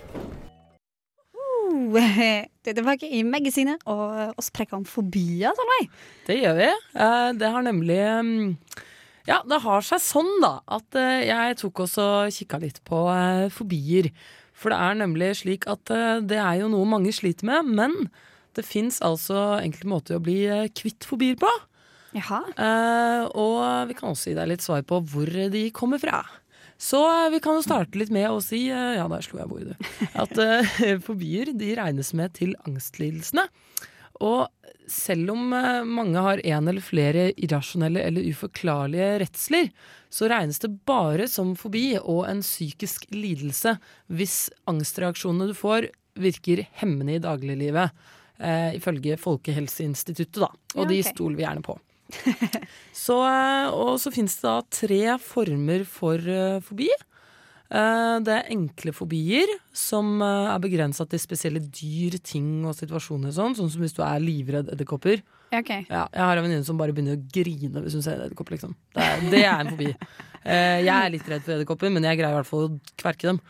Uh, 1.92 2.46
det 2.64 2.72
er 2.72 2.78
tilbake 2.78 3.10
i 3.12 3.20
magasinet, 3.28 3.84
og 3.92 4.40
oss 4.40 4.48
preker 4.56 4.80
om 4.80 4.86
fobier, 4.88 5.52
Solveig. 5.58 5.90
Det 6.30 6.38
gjør 6.40 6.56
vi. 6.62 6.70
Eh, 6.96 7.32
det 7.42 7.50
har 7.58 7.66
nemlig 7.68 8.00
mm, 8.24 8.54
Ja, 9.28 9.42
det 9.44 9.60
har 9.66 9.84
seg 9.84 10.00
sånn, 10.00 10.32
da, 10.40 10.54
at 10.80 10.96
eh, 10.96 11.26
jeg 11.28 11.60
tok 11.60 11.84
også 11.90 12.08
kikka 12.40 12.62
litt 12.64 12.80
på 12.88 13.04
eh, 13.12 13.52
fobier. 13.52 14.14
For 14.64 14.72
det 14.72 14.80
er 14.80 15.02
nemlig 15.02 15.34
slik 15.42 15.68
at 15.72 15.92
uh, 15.92 16.22
det 16.24 16.40
er 16.40 16.62
jo 16.62 16.72
noe 16.72 16.88
mange 16.88 17.12
sliter 17.16 17.48
med, 17.50 17.68
men 17.76 18.08
det 18.56 18.64
fins 18.68 19.02
altså 19.04 19.58
enkelte 19.60 19.90
måter 19.92 20.18
å 20.18 20.24
bli 20.24 20.40
uh, 20.48 20.70
kvitt 20.72 21.08
fobier 21.10 21.36
på. 21.42 21.52
Jaha. 22.14 22.44
Eh, 22.62 23.24
og 23.42 23.88
vi 23.90 23.96
kan 23.98 24.12
også 24.12 24.30
gi 24.30 24.36
deg 24.38 24.52
litt 24.52 24.62
svar 24.62 24.84
på 24.86 25.00
hvor 25.10 25.32
de 25.50 25.64
kommer 25.74 25.98
fra. 25.98 26.20
Så 26.78 27.00
vi 27.34 27.40
kan 27.42 27.58
jo 27.58 27.64
starte 27.66 27.98
litt 27.98 28.12
med 28.14 28.28
å 28.30 28.38
si 28.44 28.68
Ja, 28.68 29.08
der 29.10 29.26
slo 29.26 29.40
jeg 29.40 29.50
bordet, 29.50 29.74
du. 29.74 30.04
At 30.22 30.38
fobier 31.08 31.50
de 31.58 31.72
regnes 31.80 32.12
med 32.14 32.36
til 32.38 32.54
angstlidelsene. 32.70 33.48
Og 34.22 34.46
selv 34.92 35.32
om 35.32 35.54
mange 35.88 36.22
har 36.22 36.42
en 36.44 36.68
eller 36.70 36.84
flere 36.84 37.30
irrasjonelle 37.40 38.04
eller 38.04 38.28
uforklarlige 38.30 39.08
redsler, 39.24 39.70
så 40.14 40.28
regnes 40.30 40.60
det 40.62 40.70
bare 40.86 41.26
som 41.32 41.56
fobi 41.58 41.96
og 41.98 42.28
en 42.30 42.44
psykisk 42.44 43.08
lidelse 43.16 43.78
hvis 44.12 44.38
angstreaksjonene 44.70 45.50
du 45.50 45.56
får, 45.58 45.88
virker 46.20 46.66
hemmende 46.82 47.16
i 47.16 47.24
dagliglivet. 47.24 47.96
Eh, 48.44 48.76
ifølge 48.76 49.18
Folkehelseinstituttet, 49.22 50.42
da. 50.42 50.50
Og 50.76 50.84
ja, 50.84 50.86
okay. 50.86 50.94
de 50.96 51.04
stoler 51.08 51.40
vi 51.40 51.46
gjerne 51.46 51.66
på. 51.66 51.78
så, 53.06 53.18
eh, 53.30 53.68
og 53.72 53.98
så 54.02 54.12
finnes 54.14 54.36
det 54.40 54.50
da 54.50 54.56
tre 54.74 55.02
former 55.24 55.86
for 55.90 56.28
uh, 56.28 56.62
fobi. 56.66 56.90
Uh, 57.74 58.20
det 58.22 58.34
er 58.36 58.52
enkle 58.54 58.92
fobier, 58.94 59.50
som 59.74 60.20
uh, 60.22 60.52
er 60.54 60.60
begrensa 60.62 61.08
til 61.10 61.22
spesielle 61.22 61.62
dyr, 61.64 62.20
ting 62.22 62.68
og 62.70 62.76
situasjoner. 62.78 63.34
Sånn, 63.34 63.56
sånn 63.58 63.72
som 63.74 63.82
hvis 63.82 63.96
du 63.98 64.04
er 64.06 64.22
livredd 64.22 64.70
edderkopper. 64.76 65.24
Okay. 65.54 65.88
Ja, 65.90 66.06
jeg 66.14 66.22
har 66.22 66.38
en 66.38 66.46
venninne 66.46 66.68
som 66.68 66.78
bare 66.78 66.94
begynner 66.94 67.18
å 67.18 67.24
grine 67.34 67.82
hvis 67.82 67.98
hun 67.98 68.06
ser 68.06 68.20
en 68.20 68.28
edderkopp. 68.28 68.54
Liksom. 68.54 68.78
Det, 68.94 69.10
det, 69.34 69.42
er 69.42 69.58
en 69.58 69.74
fobi. 69.74 69.90
Uh, 70.46 70.80
jeg 70.86 70.94
er 70.94 71.12
litt 71.16 71.34
redd 71.34 71.46
for 71.46 71.56
edderkopper, 71.58 71.94
men 71.94 72.06
jeg 72.06 72.22
greier 72.22 72.36
i 72.36 72.40
hvert 72.42 72.52
fall 72.52 72.68
å 72.68 72.96
kverke 73.02 73.32
dem. 73.32 73.42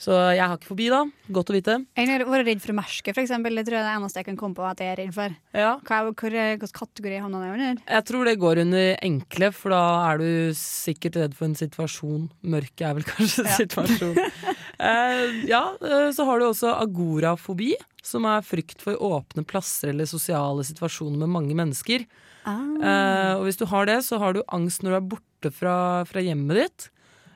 Så 0.00 0.14
jeg 0.34 0.42
har 0.42 0.58
ikke 0.58 0.72
fobi, 0.72 0.88
da. 0.92 1.04
Godt 1.34 1.52
å 1.52 1.54
vite. 1.54 1.76
Jeg 1.96 2.08
har 2.10 2.24
vært 2.26 2.48
redd 2.48 2.62
for 2.64 2.76
mersker, 2.76 3.14
f.eks. 3.14 3.30
Det 3.30 3.64
tror 3.66 3.78
jeg 3.78 3.86
det 3.86 3.92
eneste 3.94 4.20
jeg 4.20 4.28
kan 4.28 4.38
komme 4.40 4.58
på 4.58 4.66
at 4.66 4.82
jeg 4.82 4.90
er 4.90 5.00
redd 5.04 5.14
for. 5.14 5.36
Ja. 5.54 5.70
Hva, 5.86 6.00
hvor, 6.10 6.34
hvilken 6.34 6.74
kategori 6.80 7.22
havner 7.22 7.44
det 7.44 7.52
under? 7.54 7.80
Jeg 7.86 8.06
tror 8.10 8.28
det 8.28 8.34
går 8.42 8.62
under 8.64 8.90
enkle, 9.08 9.50
for 9.54 9.76
da 9.76 9.84
er 10.10 10.20
du 10.22 10.28
sikkert 10.58 11.20
redd 11.22 11.38
for 11.38 11.48
en 11.48 11.58
situasjon. 11.58 12.28
Mørket 12.54 12.86
er 12.88 12.98
vel 12.98 13.08
kanskje 13.14 13.46
ja. 13.46 13.56
situasjon. 13.62 14.20
eh, 14.90 15.24
ja, 15.50 15.64
uh, 15.78 16.10
så 16.14 16.28
har 16.28 16.42
du 16.42 16.48
også 16.50 16.74
agorafobi 16.74 17.74
som 18.04 18.26
er 18.28 18.44
frykt 18.44 18.82
for 18.84 19.00
åpne 19.00 19.46
plasser 19.48 19.94
eller 19.94 20.08
sosiale 20.08 20.64
situasjoner 20.66 21.22
med 21.22 21.32
mange 21.38 21.56
mennesker. 21.56 22.04
Ah. 22.44 22.60
Eh, 22.60 23.32
og 23.38 23.46
hvis 23.46 23.58
du 23.60 23.64
har 23.70 23.88
det, 23.88 24.02
så 24.04 24.20
har 24.20 24.36
du 24.36 24.42
angst 24.52 24.84
når 24.84 24.92
du 24.92 24.98
er 24.98 25.08
borte 25.14 25.52
fra, 25.54 25.76
fra 26.08 26.24
hjemmet 26.24 26.60
ditt, 26.60 26.90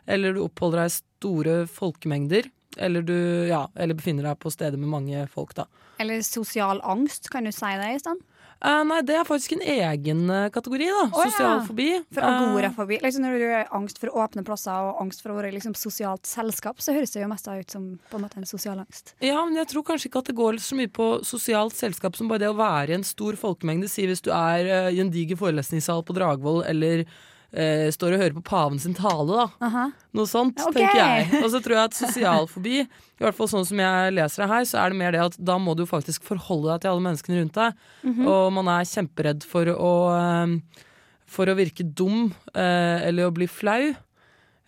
eller 0.09 0.37
du 0.37 0.43
oppholder 0.47 0.85
deg 0.85 0.91
i 0.91 0.97
store 0.97 1.59
folkemengder, 1.71 2.49
eller 2.79 3.05
du 3.05 3.19
ja, 3.49 3.67
eller 3.77 3.99
befinner 3.99 4.31
deg 4.31 4.41
på 4.41 4.53
steder 4.55 4.81
med 4.81 4.91
mange 4.93 5.27
folk, 5.33 5.55
da. 5.59 5.69
Eller 5.99 6.23
sosial 6.23 6.81
angst, 6.87 7.31
kan 7.33 7.47
du 7.47 7.53
si 7.55 7.77
det 7.79 7.95
i 7.95 8.03
stedet? 8.03 8.25
Uh, 8.59 8.83
nei, 8.83 8.99
det 9.07 9.15
er 9.15 9.27
faktisk 9.27 9.53
en 9.55 9.61
egen 9.63 10.25
eh, 10.35 10.49
kategori, 10.51 10.87
da. 10.91 11.03
Å, 11.15 11.27
ja. 11.31 11.51
Fobi. 11.63 11.93
For 12.11 12.27
agorafobi. 12.27 12.49
agorafobi, 12.49 12.97
liksom 13.05 13.23
når 13.23 13.37
du 13.39 13.45
har 13.53 13.69
angst 13.79 14.01
for 14.03 14.11
åpne 14.19 14.43
plasser 14.47 14.89
og 14.89 14.99
angst 15.05 15.23
for 15.23 15.31
å 15.31 15.37
være 15.37 15.53
i 15.53 15.55
liksom, 15.55 15.77
sosialt 15.79 16.27
selskap, 16.27 16.83
så 16.83 16.97
høres 16.97 17.15
det 17.15 17.23
jo 17.23 17.29
mest 17.31 17.47
ut 17.47 17.77
som 17.77 17.87
på 18.11 18.19
en 18.19 18.25
måte 18.27 18.41
en 18.41 18.49
sosial 18.51 18.83
angst. 18.83 19.15
Ja, 19.23 19.39
men 19.47 19.61
jeg 19.61 19.71
tror 19.71 19.87
kanskje 19.87 20.11
ikke 20.11 20.25
at 20.25 20.33
det 20.33 20.37
går 20.41 20.59
så 20.65 20.79
mye 20.79 20.91
på 20.91 21.09
sosialt 21.29 21.79
selskap 21.79 22.19
som 22.19 22.31
bare 22.31 22.43
det 22.43 22.51
å 22.51 22.59
være 22.59 22.97
i 22.97 22.99
en 22.99 23.07
stor 23.07 23.39
folkemengde. 23.39 23.91
Si 23.93 24.09
hvis 24.11 24.27
du 24.27 24.33
er 24.35 24.67
uh, 24.67 24.91
i 24.91 24.99
en 25.05 25.15
diger 25.15 25.39
forelesningssal 25.39 26.03
på 26.03 26.19
Dragvoll 26.19 26.65
eller 26.67 27.07
eh, 27.53 27.89
står 27.95 28.15
og 28.17 28.23
hører 28.23 28.35
på 28.37 28.43
paven 28.49 28.79
sin 28.83 28.95
tale, 28.99 29.27
da. 29.29 29.47
Aha. 29.65 29.85
Noe 30.19 30.27
sånt, 30.29 30.59
Ok. 30.61 30.75
tenker 30.77 30.99
jeg. 30.99 31.29
Og 31.45 31.51
så 31.53 31.61
tror 31.65 31.77
jeg 31.79 31.85
at 31.91 31.97
sosialfobi, 31.99 32.81
i 32.85 33.23
hvert 33.23 33.35
fall 33.39 33.49
sånn 33.51 33.67
som 33.69 33.79
jeg 33.83 34.13
leser 34.17 34.45
det 34.45 34.51
her, 34.53 34.67
så 34.69 34.83
er 34.83 34.91
det 34.93 34.99
mer 35.01 35.13
det 35.17 35.23
at 35.25 35.39
da 35.39 35.57
må 35.59 35.75
du 35.79 35.85
faktisk 35.89 36.23
forholde 36.29 36.71
deg 36.75 36.83
til 36.85 36.91
alle 36.93 37.07
menneskene 37.09 37.41
rundt 37.41 37.57
deg. 37.59 37.87
Og 38.27 38.53
man 38.59 38.69
er 38.75 38.85
kjemperedd 38.89 39.47
for 39.49 39.71
å 39.75 39.95
eh, 40.19 40.85
For 41.29 41.45
å 41.51 41.57
virke 41.59 41.85
dum 41.85 42.31
eh, 42.55 43.05
eller 43.09 43.29
å 43.29 43.35
bli 43.37 43.45
flau. 43.53 43.91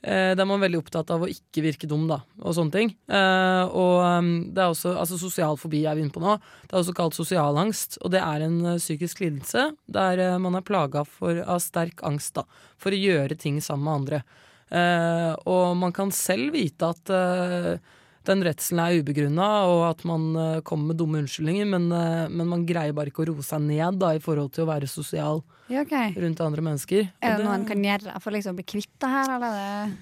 Eh, 0.01 0.33
er 0.33 0.49
man 0.49 0.63
veldig 0.63 0.79
opptatt 0.81 1.11
av 1.13 1.27
å 1.27 1.29
ikke 1.29 1.61
virke 1.65 1.89
dum, 1.89 2.07
da, 2.09 2.23
og 2.41 2.55
sånne 2.57 2.73
ting. 2.73 2.93
Eh, 3.13 3.65
og 3.69 3.99
um, 4.01 4.31
det 4.49 4.63
er 4.63 4.73
også 4.73 4.95
altså 4.97 5.19
sosial 5.21 5.59
fobi 5.61 5.83
er 5.85 5.99
vi 5.99 6.07
inne 6.07 6.15
på 6.15 6.23
nå. 6.25 6.39
Det 6.65 6.73
er 6.73 6.81
også 6.81 6.97
kalt 6.97 7.19
sosialangst, 7.19 7.99
og 8.01 8.15
det 8.15 8.23
er 8.25 8.47
en 8.47 8.59
eh, 8.65 8.81
psykisk 8.81 9.21
lidelse 9.21 9.67
der 9.93 10.25
eh, 10.25 10.39
man 10.41 10.57
er 10.57 10.65
plaga 10.65 11.05
av 11.05 11.61
sterk 11.61 12.01
angst 12.09 12.39
da, 12.41 12.47
for 12.81 12.97
å 12.97 13.03
gjøre 13.03 13.37
ting 13.37 13.61
sammen 13.65 13.89
med 13.91 13.99
andre. 13.99 14.23
Eh, 14.71 15.33
og 15.51 15.77
man 15.77 15.93
kan 15.93 16.15
selv 16.15 16.57
vite 16.57 16.93
at 16.95 17.13
eh, 17.13 17.93
den 18.31 18.45
redselen 18.47 18.81
er 18.85 18.99
ubegrunna, 19.03 19.49
og 19.71 19.83
at 19.91 20.05
man 20.09 20.29
eh, 20.39 20.61
kommer 20.67 20.93
med 20.93 21.01
dumme 21.03 21.21
unnskyldninger, 21.25 21.67
men, 21.75 21.89
eh, 21.95 22.27
men 22.33 22.49
man 22.51 22.63
greier 22.69 22.95
bare 22.97 23.11
ikke 23.13 23.25
å 23.27 23.31
roe 23.33 23.47
seg 23.47 23.65
ned 23.67 23.99
da, 24.01 24.15
i 24.17 24.23
forhold 24.23 24.53
til 24.57 24.65
å 24.65 24.71
være 24.71 24.89
sosial 24.91 25.43
Ja, 25.71 25.83
okay. 25.85 26.15
rundt 26.19 26.41
andre 26.45 26.65
mennesker. 26.67 27.11
Er 27.23 27.37
det 27.39 27.47
noe 27.47 27.59
en 27.59 27.67
kan 27.69 27.83
gjøre 27.85 28.21
for 28.23 28.35
liksom 28.35 28.55
å 28.55 28.61
bli 28.63 28.69
kvitt 28.77 28.95
det 29.03 29.11
her, 29.17 29.35
eller 29.39 29.59
er 29.59 29.91
det 29.91 29.99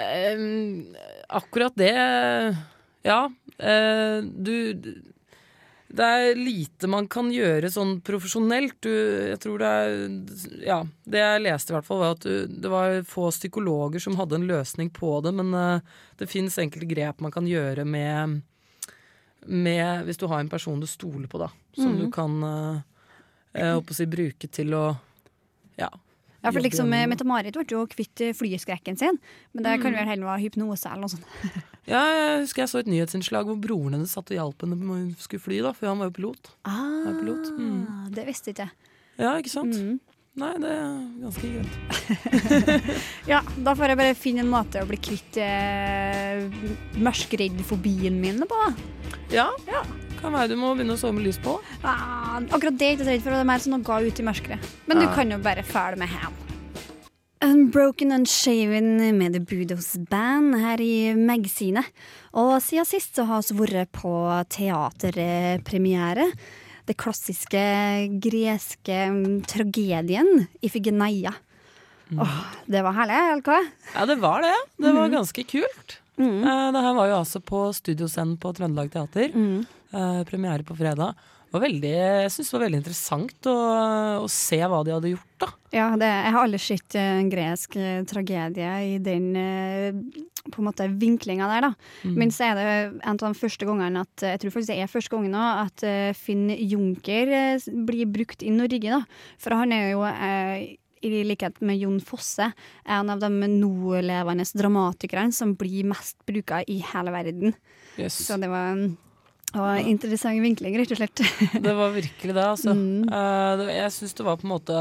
Ehm, 0.00 0.94
akkurat 1.28 1.74
det 1.76 1.90
Ja. 3.04 3.28
eh, 3.58 4.20
du 4.22 4.54
Det 5.90 6.06
er 6.06 6.38
lite 6.38 6.86
man 6.86 7.08
kan 7.10 7.32
gjøre 7.34 7.70
sånn 7.72 7.96
profesjonelt. 8.06 8.76
Du, 8.84 8.92
jeg 9.30 9.40
tror 9.42 9.58
det 9.58 9.70
er 9.70 9.96
Ja, 10.62 10.78
det 11.02 11.22
jeg 11.24 11.42
leste 11.42 11.72
i 11.72 11.76
hvert 11.76 11.88
fall, 11.88 12.02
var 12.04 12.14
at 12.14 12.26
du, 12.26 12.44
det 12.46 12.70
var 12.70 13.00
få 13.10 13.30
psykologer 13.34 14.02
som 14.02 14.18
hadde 14.20 14.38
en 14.38 14.46
løsning 14.50 14.92
på 14.94 15.16
det, 15.24 15.34
men 15.34 15.50
uh, 15.56 16.04
det 16.20 16.30
fins 16.30 16.60
enkelte 16.62 16.86
grep 16.92 17.24
man 17.24 17.34
kan 17.34 17.48
gjøre 17.48 17.84
med 17.88 18.40
med, 19.40 20.02
hvis 20.04 20.18
du 20.20 20.26
har 20.28 20.42
en 20.42 20.50
person 20.52 20.82
du 20.82 20.84
stoler 20.86 21.24
på, 21.30 21.38
da, 21.40 21.46
som 21.72 21.94
du 21.96 22.10
kan 22.12 22.34
uh, 22.44 22.82
jeg 23.56 23.74
håper 23.74 23.94
å 23.94 23.96
si, 23.96 24.06
bruke 24.10 24.50
til 24.52 24.74
å 24.76 24.84
ja, 25.80 25.88
Ja, 26.40 26.50
for 26.52 26.62
liksom 26.64 26.88
gjennom. 26.92 27.12
Mette-Marit 27.12 27.56
ble 27.56 27.66
jo 27.68 27.82
kvitt 27.90 28.22
eh, 28.24 28.34
flyskrekken 28.36 28.96
sin, 29.00 29.18
men 29.52 29.66
det 29.66 29.76
kan 29.82 29.92
vel 29.96 30.08
heller 30.08 30.28
være 30.30 30.46
hypnose 30.46 30.88
eller 30.88 31.06
noe 31.06 31.16
sånt. 31.16 31.26
Ja, 31.90 32.04
jeg 32.06 32.42
husker 32.44 32.62
jeg 32.62 32.70
så 32.70 32.80
et 32.84 32.90
nyhetsinnslag 32.92 33.48
hvor 33.48 33.56
broren 33.58 33.96
hennes 33.96 34.12
satt 34.14 34.28
og 34.30 34.36
hjalp 34.36 34.62
henne 34.62 34.76
når 34.78 34.98
hun 35.00 35.08
skulle 35.18 35.42
fly, 35.42 35.56
da, 35.64 35.72
for 35.74 35.88
han 35.90 35.98
var 35.98 36.10
jo 36.10 36.14
pilot. 36.20 36.50
Ah, 36.68 37.00
var 37.08 37.16
pilot. 37.18 37.48
Mm. 37.56 37.80
Det 38.14 38.26
visste 38.28 38.52
ikke 38.52 38.68
jeg. 38.68 38.92
Ja, 39.18 39.32
ikke 39.40 39.50
sant? 39.50 39.74
Mm. 39.74 39.96
Nei, 40.38 40.52
det 40.62 40.70
er 40.70 40.92
ganske 41.24 41.48
greit. 41.50 41.74
Ja, 43.32 43.40
da 43.66 43.74
får 43.74 43.92
jeg 43.92 43.98
bare 43.98 44.14
finne 44.14 44.44
en 44.44 44.52
måte 44.52 44.84
å 44.84 44.86
bli 44.86 45.00
kvitt 45.02 45.40
eh, 45.42 46.46
mørkreddfobien 47.00 48.20
min 48.22 48.44
på. 48.46 48.60
Ja, 49.34 49.48
kan 50.20 50.34
være 50.36 50.52
du 50.52 50.58
må 50.60 50.74
begynne 50.76 50.96
å 50.96 51.00
sove 51.00 51.16
med 51.16 51.26
lys 51.26 51.40
på. 51.42 51.56
Ah, 51.82 52.38
akkurat 52.40 52.76
det 52.78 52.86
er 52.86 52.92
jeg 52.92 52.98
ikke 52.98 53.06
så 53.06 53.10
redd 53.14 53.24
for, 53.24 53.34
det 53.34 53.42
er 53.42 53.50
mer 53.50 53.64
sånn 53.64 53.78
å 53.78 53.82
gå 53.86 53.98
ut 54.06 54.20
i 54.22 54.26
mørket. 54.26 54.70
Men 54.90 55.02
du 55.02 55.08
kan 55.14 55.32
jo 55.32 55.40
bare 55.44 55.64
følge 55.66 56.00
med 56.02 56.14
hjem. 56.14 56.38
Unbroken 57.40 58.12
and 58.12 58.28
Shaven 58.28 58.98
med 59.16 59.32
The 59.32 59.40
Budos 59.40 59.94
Band 60.10 60.58
her 60.60 60.80
i 60.84 61.14
magasinet. 61.16 61.88
Og 62.36 62.58
siden 62.60 62.88
sist 62.88 63.16
så 63.16 63.24
har 63.30 63.46
vi 63.48 63.56
vært 63.62 63.94
på 63.96 64.12
teaterpremiere. 64.52 66.28
Det 66.84 66.98
klassiske 67.00 67.62
greske 68.20 68.98
tragedien 69.08 69.40
tragedien 69.48 70.46
Ifigenia. 70.60 71.32
Åh, 72.18 72.38
det 72.66 72.82
var 72.82 72.96
herlig, 72.98 73.18
LK? 73.38 73.50
Ja, 73.94 74.06
det 74.10 74.16
var 74.20 74.42
det. 74.42 74.54
Det 74.82 74.92
var 74.92 75.12
ganske 75.12 75.44
kult. 75.46 76.00
Eh, 76.20 76.72
det 76.74 76.82
her 76.84 76.94
var 76.96 77.08
jo 77.08 77.20
altså 77.22 77.40
på 77.40 77.68
studioscenen 77.72 78.36
på 78.40 78.52
Trøndelag 78.56 78.90
Teater. 78.92 79.30
Eh, 79.90 80.24
premiere 80.24 80.62
på 80.62 80.76
fredag. 80.78 81.14
Var 81.50 81.62
veldig, 81.64 81.90
jeg 81.90 82.30
syns 82.30 82.50
det 82.50 82.54
var 82.54 82.62
veldig 82.62 82.78
interessant 82.78 83.46
å, 83.50 83.54
å 84.22 84.28
se 84.30 84.60
hva 84.62 84.84
de 84.86 84.92
hadde 84.94 85.10
gjort, 85.10 85.32
da. 85.42 85.48
Ja, 85.74 85.86
det, 85.98 86.06
jeg 86.06 86.34
har 86.36 86.44
aldri 86.44 86.60
sett 86.62 86.96
en 87.00 87.30
gresk 87.32 87.74
eh, 87.74 88.04
tragedie 88.06 88.74
i 88.86 88.92
den 89.02 89.26
eh, 89.34 89.98
på 90.46 90.62
en 90.62 90.68
måte 90.68 90.86
vinklinga 90.94 91.48
der, 91.50 91.66
da. 91.66 91.72
Men 92.06 92.30
så 92.30 92.52
er 92.52 92.60
det 92.60 92.68
en 93.00 93.16
av 93.16 93.24
de 93.24 93.32
første 93.40 93.66
gangene 93.66 94.06
at 94.06 94.26
jeg 94.28 94.44
tror 94.44 94.54
faktisk 94.54 94.70
det 94.70 94.78
er 94.78 94.94
første 94.94 95.14
gangen 95.16 95.34
nå, 95.34 95.48
at 95.66 95.84
Finn 96.20 96.46
Junker 96.54 97.34
blir 97.90 98.14
brukt 98.14 98.46
i 98.46 98.54
Norge, 98.54 98.86
da. 98.86 99.02
For 99.42 99.58
han 99.58 99.74
er 99.74 99.90
jo 99.96 100.06
eh, 100.06 100.78
i 101.02 101.12
likhet 101.26 101.58
med 101.66 101.82
Jon 101.82 101.98
Fosse, 102.04 102.52
en 102.86 103.10
av 103.10 103.26
de 103.26 103.30
nålevende 103.50 104.46
dramatikerne 104.54 105.34
som 105.34 105.58
blir 105.58 105.90
mest 105.90 106.20
bruka 106.30 106.62
i 106.62 106.78
hele 106.92 107.14
verden. 107.14 107.56
Yes. 107.98 108.22
Så 108.28 108.38
det 108.38 108.54
var 108.54 108.78
en 109.50 109.58
det 109.58 109.62
var 109.66 109.78
en 109.80 109.86
interessant 109.90 110.42
vinkling, 110.42 110.76
rett 110.78 110.92
og 110.94 110.98
slett. 111.00 111.22
Det 111.66 111.72
var 111.74 111.94
virkelig 111.94 112.34
det, 112.34 112.42
altså. 112.44 112.74
Mm. 112.74 113.08
Uh, 113.10 113.70
jeg 113.72 113.94
syns 113.96 114.14
det 114.14 114.26
var 114.26 114.38
på 114.38 114.46
en 114.46 114.52
måte 114.52 114.76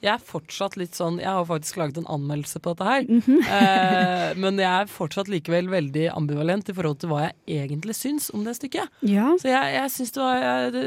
Jeg 0.00 0.12
er 0.14 0.22
fortsatt 0.24 0.76
litt 0.80 0.94
sånn 0.96 1.18
Jeg 1.20 1.28
har 1.28 1.44
faktisk 1.44 1.76
laget 1.80 1.98
en 2.00 2.06
anmeldelse 2.08 2.62
på 2.62 2.72
dette 2.72 2.86
her. 2.86 3.02
Mhm. 3.10 3.40
Eh, 3.44 4.38
men 4.40 4.60
jeg 4.62 4.70
er 4.70 4.92
fortsatt 4.92 5.28
likevel 5.28 5.68
veldig 5.72 6.06
ambivalent 6.14 6.70
i 6.70 6.76
forhold 6.76 7.00
til 7.02 7.10
hva 7.12 7.26
jeg 7.26 7.66
egentlig 7.66 7.98
syns 7.98 8.30
om 8.32 8.46
det 8.46 8.54
stykket. 8.56 8.88
Ja. 9.04 9.26
Så 9.42 9.50
jeg, 9.50 9.74
jeg 9.76 9.92
synes 9.96 10.14
det 10.16 10.22
var 10.22 10.38
jeg, 10.44 10.72
det, 10.76 10.84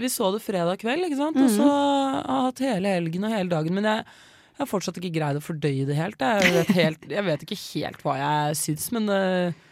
Vi 0.00 0.12
så 0.14 0.30
det 0.32 0.44
fredag 0.46 0.80
kveld, 0.80 1.08
ikke 1.08 1.20
sant? 1.20 1.42
og 1.42 1.50
så 1.52 1.68
har 1.68 2.16
jeg 2.22 2.46
hatt 2.46 2.64
hele 2.68 2.94
helgen 2.96 3.28
og 3.28 3.36
hele 3.36 3.52
dagen. 3.52 3.76
Men 3.76 3.90
jeg, 3.90 4.06
jeg 4.54 4.62
har 4.62 4.70
fortsatt 4.70 5.02
ikke 5.02 5.16
greid 5.18 5.42
å 5.42 5.44
fordøye 5.44 5.84
det 5.90 5.98
helt. 5.98 6.22
Jeg 6.22 6.56
vet, 6.56 6.74
helt, 6.78 7.06
jeg 7.18 7.28
vet 7.28 7.46
ikke 7.48 7.62
helt 7.66 8.06
hva 8.06 8.16
jeg 8.22 8.58
syns, 8.62 8.88
men 8.94 9.10
eh, 9.12 9.64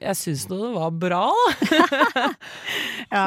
jeg 0.00 0.16
syns 0.16 0.46
nå 0.48 0.56
det 0.62 0.70
var 0.74 0.90
bra, 0.96 1.26
da. 1.30 2.24
Ja. 3.10 3.24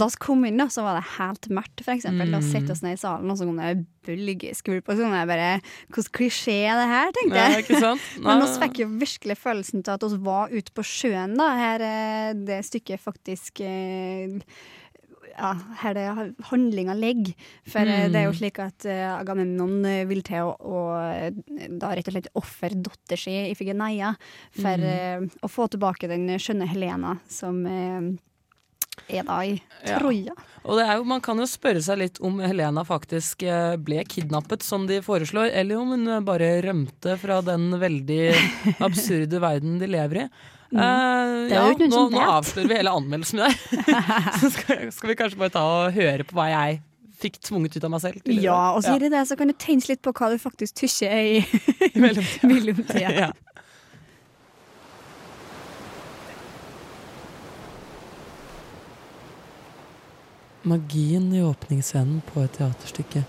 Da 0.00 0.08
vi 0.10 0.18
kom 0.22 0.42
inn, 0.48 0.58
da, 0.58 0.66
så 0.72 0.82
var 0.84 0.96
det 0.98 1.04
helt 1.16 1.46
mørkt, 1.54 1.82
for 1.86 1.94
eksempel. 1.94 2.32
Da 2.34 2.40
Mm. 2.42 2.48
sitter 2.50 2.72
oss 2.74 2.82
ned 2.82 2.96
i 2.96 3.00
salen, 3.00 3.30
og 3.30 3.38
så 3.38 3.46
kom 3.46 3.56
det 3.60 3.86
bølgeskvulp 4.06 4.88
og 4.90 4.98
sånn. 4.98 5.14
Jeg 5.14 5.28
bare 5.30 5.50
Hvordan 5.94 6.12
klisjé 6.18 6.56
er 6.66 6.80
det 6.80 6.88
her, 6.90 7.12
tenkte 7.18 7.38
Ja, 7.38 7.48
jeg. 7.54 7.80
sant? 7.80 8.00
Men 8.26 8.42
vi 8.42 8.50
fikk 8.64 8.80
jo 8.82 8.88
virkelig 8.98 9.36
følelsen 9.38 9.84
til 9.86 9.94
at 9.94 10.02
vi 10.10 10.18
var 10.26 10.50
ute 10.50 10.74
på 10.74 10.82
sjøen, 10.82 11.36
da. 11.38 11.48
Her 11.56 11.86
eh, 11.86 12.32
det 12.34 12.60
stykket 12.66 13.00
faktisk 13.00 13.60
eh, 13.62 14.40
ja, 15.36 15.52
her 15.82 15.94
det 15.96 16.06
handlinga 16.48 16.94
ligger. 16.94 17.34
For 17.68 17.86
mm. 17.86 18.12
det 18.12 18.20
er 18.20 18.26
jo 18.26 18.34
slik 18.36 18.60
at 18.62 18.86
uh, 18.88 19.18
Agamemnon 19.18 19.84
eh, 19.88 20.02
vil 20.08 20.22
til 20.26 20.48
å, 20.48 20.54
å 20.56 20.82
da 21.80 21.92
rett 21.94 22.10
og 22.10 22.16
slett 22.16 22.32
ofre 22.38 22.74
datter 22.74 23.20
si 23.20 23.34
Ifigenia 23.50 24.12
for 24.58 24.88
eh, 24.92 25.24
å 25.42 25.50
få 25.50 25.68
tilbake 25.72 26.10
den 26.10 26.28
skjønne 26.40 26.68
Helena 26.70 27.16
som 27.30 27.62
uh, 27.66 28.12
er 29.08 29.26
da 29.28 29.40
i 29.46 29.56
Ja. 29.82 29.98
Troja. 29.98 30.34
Og 30.62 30.78
det 30.78 30.86
er 30.86 31.00
jo, 31.00 31.06
man 31.10 31.22
kan 31.24 31.40
jo 31.40 31.48
spørre 31.48 31.82
seg 31.82 31.98
litt 31.98 32.20
om 32.22 32.36
Helena 32.42 32.84
faktisk 32.86 33.42
ble 33.82 34.04
kidnappet, 34.06 34.62
som 34.62 34.84
de 34.86 35.00
foreslår, 35.02 35.50
eller 35.58 35.80
om 35.80 35.94
hun 35.96 36.12
bare 36.26 36.54
rømte 36.62 37.16
fra 37.18 37.40
den 37.42 37.72
veldig 37.82 38.20
absurde 38.86 39.40
verden 39.42 39.80
de 39.82 39.88
lever 39.90 40.26
i. 40.26 40.28
Mm. 40.72 40.80
Er 40.80 41.50
ja, 41.52 41.64
nå, 41.76 41.98
nå 42.14 42.20
avslører 42.22 42.70
vi 42.70 42.76
hele 42.78 42.94
anmeldelsen 42.96 43.42
min 43.42 43.50
der. 43.52 43.92
Så 44.40 44.48
skal, 44.54 44.86
skal 44.94 45.12
vi 45.12 45.16
kanskje 45.20 45.40
bare 45.42 45.52
ta 45.52 45.64
og 45.68 45.92
høre 45.92 46.24
på 46.24 46.38
hva 46.38 46.48
jeg 46.48 46.80
fikk 47.22 47.38
tvunget 47.44 47.76
ut 47.76 47.84
av 47.86 47.92
meg 47.92 48.02
selv. 48.02 48.20
tidligere. 48.24 48.44
Ja, 48.48 48.72
og 48.74 48.82
så 48.82 48.96
ja. 48.96 49.10
det 49.12 49.22
så 49.28 49.36
kan 49.38 49.52
du 49.52 49.54
tenke 49.54 49.92
litt 49.92 50.02
på 50.02 50.14
hva 50.16 50.32
du 50.32 50.38
faktisk 50.42 50.80
tykker 50.80 51.12
i 51.12 51.42
mellomtida. 52.02 52.52
mellomtida. 52.54 53.16
Ja. 53.22 53.32
Magien 60.62 61.32
i 61.34 61.40
åpningsscenen 61.42 62.20
på 62.22 62.44
et 62.44 62.52
teaterstykke 62.54 63.24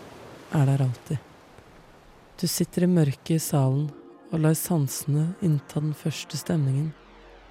er 0.54 0.68
der 0.70 0.84
alltid. 0.86 1.18
Du 2.38 2.46
sitter 2.48 2.86
i 2.86 2.90
mørket 2.92 3.40
i 3.40 3.42
salen 3.42 3.88
og 4.30 4.42
lar 4.44 4.54
sansene 4.58 5.32
innta 5.42 5.82
den 5.82 5.96
første 5.98 6.38
stemningen, 6.38 6.92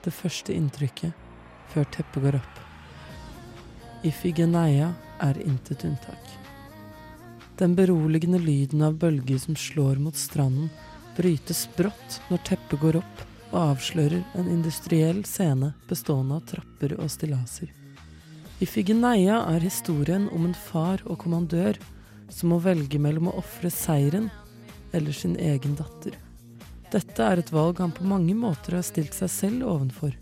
det 0.04 0.14
første 0.14 0.54
inntrykket, 0.54 1.12
før 1.72 1.88
teppet 1.94 2.24
går 2.24 2.38
opp. 2.38 2.62
Ifigenia 4.06 4.92
er 5.22 5.38
intet 5.42 5.84
unntak. 5.86 6.30
Den 7.58 7.76
beroligende 7.78 8.40
lyden 8.42 8.82
av 8.82 8.96
bølger 8.98 9.38
som 9.38 9.56
slår 9.56 10.00
mot 10.02 10.16
stranden, 10.16 10.70
brytes 11.16 11.68
brått 11.76 12.18
når 12.30 12.42
teppet 12.48 12.80
går 12.80 12.98
opp 13.02 13.22
og 13.52 13.58
avslører 13.60 14.22
en 14.40 14.48
industriell 14.48 15.20
scene 15.28 15.74
bestående 15.88 16.40
av 16.40 16.46
trapper 16.48 16.96
og 16.96 17.10
stillaser. 17.12 17.68
Ifigenia 18.62 19.42
er 19.52 19.64
historien 19.64 20.28
om 20.32 20.46
en 20.48 20.56
far 20.56 21.02
og 21.04 21.20
kommandør 21.22 21.78
som 22.32 22.52
må 22.54 22.60
velge 22.64 23.00
mellom 23.02 23.28
å 23.28 23.38
ofre 23.42 23.70
seieren 23.74 24.30
eller 24.96 25.12
sin 25.16 25.36
egen 25.36 25.76
datter. 25.76 26.16
Dette 26.92 27.24
er 27.24 27.40
et 27.40 27.50
valg 27.54 27.78
han 27.80 27.92
på 27.96 28.04
mange 28.04 28.34
måter 28.36 28.76
har 28.76 28.84
stilt 28.84 29.14
seg 29.16 29.30
selv 29.32 29.64
ovenfor. 29.64 30.12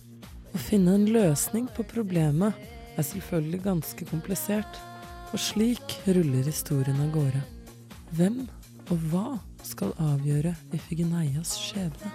Å 0.54 0.58
finne 0.58 0.94
en 0.94 1.08
løsning 1.10 1.66
på 1.74 1.82
problemet 1.90 2.54
er 2.94 3.06
selvfølgelig 3.06 3.62
ganske 3.64 4.06
komplisert, 4.06 4.78
og 5.34 5.42
slik 5.42 5.96
ruller 6.06 6.46
historien 6.46 7.02
av 7.02 7.10
gårde. 7.16 7.42
Hvem 8.14 8.44
og 8.90 9.06
hva 9.10 9.26
skal 9.66 9.96
avgjøre 9.98 10.54
Ifigeneias 10.74 11.56
skjebne? 11.58 12.10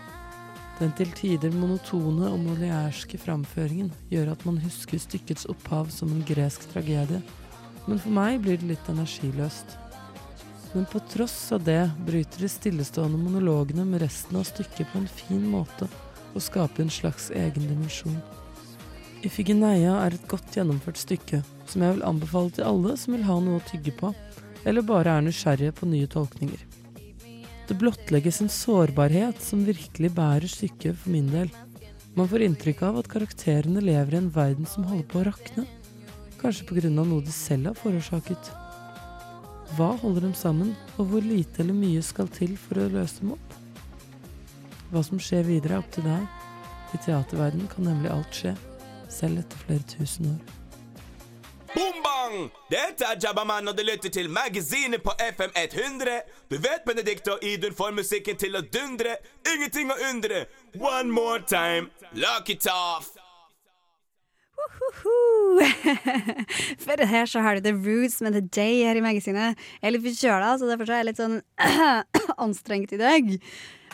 Den 0.80 0.92
til 0.96 1.12
tider 1.16 1.52
monotone 1.56 2.32
og 2.32 2.40
moliærske 2.44 3.20
framføringen 3.20 3.92
gjør 4.12 4.34
at 4.38 4.48
man 4.48 4.60
husker 4.64 5.00
stykkets 5.00 5.48
opphav 5.52 5.92
som 5.92 6.12
en 6.12 6.24
gresk 6.28 6.68
tragedie, 6.72 7.20
men 7.88 8.00
for 8.00 8.12
meg 8.16 8.40
blir 8.44 8.60
det 8.60 8.72
litt 8.72 8.92
energiløst. 8.92 9.78
Men 10.76 10.86
på 10.92 11.00
tross 11.00 11.52
av 11.56 11.64
det 11.64 11.92
bryter 12.04 12.42
de 12.44 12.50
stillestående 12.52 13.16
monologene 13.18 13.86
med 13.88 14.02
resten 14.04 14.36
av 14.36 14.44
stykket 14.44 14.90
på 14.92 15.00
en 15.00 15.08
fin 15.08 15.46
måte 15.48 15.88
og 16.36 16.44
skaper 16.44 16.84
en 16.84 16.92
slags 16.92 17.30
egen 17.32 17.70
dimensjon. 17.70 18.18
Ifigeneia 19.24 19.94
er 20.04 20.18
et 20.18 20.26
godt 20.28 20.58
gjennomført 20.58 21.00
stykke 21.00 21.40
som 21.64 21.86
jeg 21.86 21.96
vil 21.96 22.04
anbefale 22.04 22.52
til 22.58 22.68
alle 22.68 22.98
som 23.00 23.16
vil 23.16 23.24
ha 23.24 23.38
noe 23.40 23.62
å 23.62 23.64
tygge 23.70 23.94
på, 23.96 24.12
eller 24.68 24.84
bare 24.84 25.16
er 25.16 25.24
nysgjerrige 25.24 25.78
på 25.80 25.88
nye 25.94 26.12
tolkninger. 26.12 26.68
Det 27.72 27.80
blottlegges 27.80 28.42
en 28.44 28.52
sårbarhet 28.52 29.40
som 29.42 29.64
virkelig 29.64 30.12
bærer 30.20 30.52
stykket 30.52 31.00
for 31.00 31.16
min 31.16 31.32
del. 31.32 31.56
Man 32.20 32.28
får 32.28 32.50
inntrykk 32.50 32.84
av 32.90 33.00
at 33.00 33.10
karakterene 33.16 33.80
lever 33.80 34.20
i 34.20 34.22
en 34.26 34.30
verden 34.36 34.68
som 34.68 34.84
holder 34.92 35.08
på 35.08 35.24
å 35.24 35.26
rakne, 35.32 35.66
kanskje 36.44 36.84
av 36.92 37.08
noe 37.08 37.24
de 37.24 37.32
selv 37.32 37.72
har 37.72 37.80
forårsaket. 37.80 38.65
Hva 39.74 39.96
holder 39.98 40.22
dem 40.28 40.34
sammen, 40.38 40.76
og 40.98 41.10
hvor 41.10 41.26
lite 41.26 41.64
eller 41.64 41.74
mye 41.74 42.02
skal 42.06 42.30
til 42.32 42.54
for 42.60 42.80
å 42.80 42.90
løse 42.94 43.24
dem 43.24 43.34
opp? 43.34 43.56
Hva 44.94 45.02
som 45.04 45.20
skjer 45.20 45.48
videre, 45.48 45.80
er 45.80 45.82
opp 45.82 45.90
til 45.96 46.06
deg. 46.06 46.28
I 46.94 47.02
teaterverdenen 47.02 47.68
kan 47.72 47.90
nemlig 47.90 48.14
alt 48.14 48.38
skje, 48.38 48.54
selv 49.12 49.42
etter 49.42 49.66
flere 49.66 49.88
tusen 49.90 50.30
år. 50.36 50.54
Boom 51.76 51.98
bang! 52.06 52.38
Dette 52.72 53.10
er 53.10 53.20
Jabbaman, 53.24 53.68
og 53.68 53.76
du 53.76 53.84
lytter 53.84 54.14
til 54.14 54.30
magasinet 54.32 55.04
på 55.04 55.12
FM 55.20 55.52
100. 55.60 56.22
Du 56.48 56.56
vet 56.56 56.86
Benedikte 56.88 57.34
og 57.34 57.44
Idun 57.44 57.76
får 57.76 57.92
musikken 57.98 58.40
til 58.40 58.56
å 58.56 58.64
dundre. 58.64 59.18
Ingenting 59.56 59.92
å 59.92 60.00
undre. 60.12 60.46
One 60.80 61.12
more 61.12 61.42
time. 61.44 61.90
Lock 62.14 62.54
it 62.54 62.70
off. 62.72 63.15
For 66.86 67.06
her 67.06 67.28
så 67.30 67.42
har 67.44 67.58
du 67.58 67.66
The 67.66 67.76
Roots 67.76 68.22
med 68.24 68.36
The 68.36 68.42
Day 68.42 68.84
her 68.86 69.00
i 69.00 69.04
magasinet. 69.04 69.60
Jeg 69.82 69.90
er 69.90 69.96
litt 69.96 70.06
forkjøla, 70.06 70.56
så 70.60 70.70
derfor 70.70 70.90
er 70.90 71.04
jeg 71.04 71.10
litt 71.12 71.22
sånn 71.22 71.40
anstrengt 72.46 72.96
i 72.96 73.02
dag. 73.02 73.32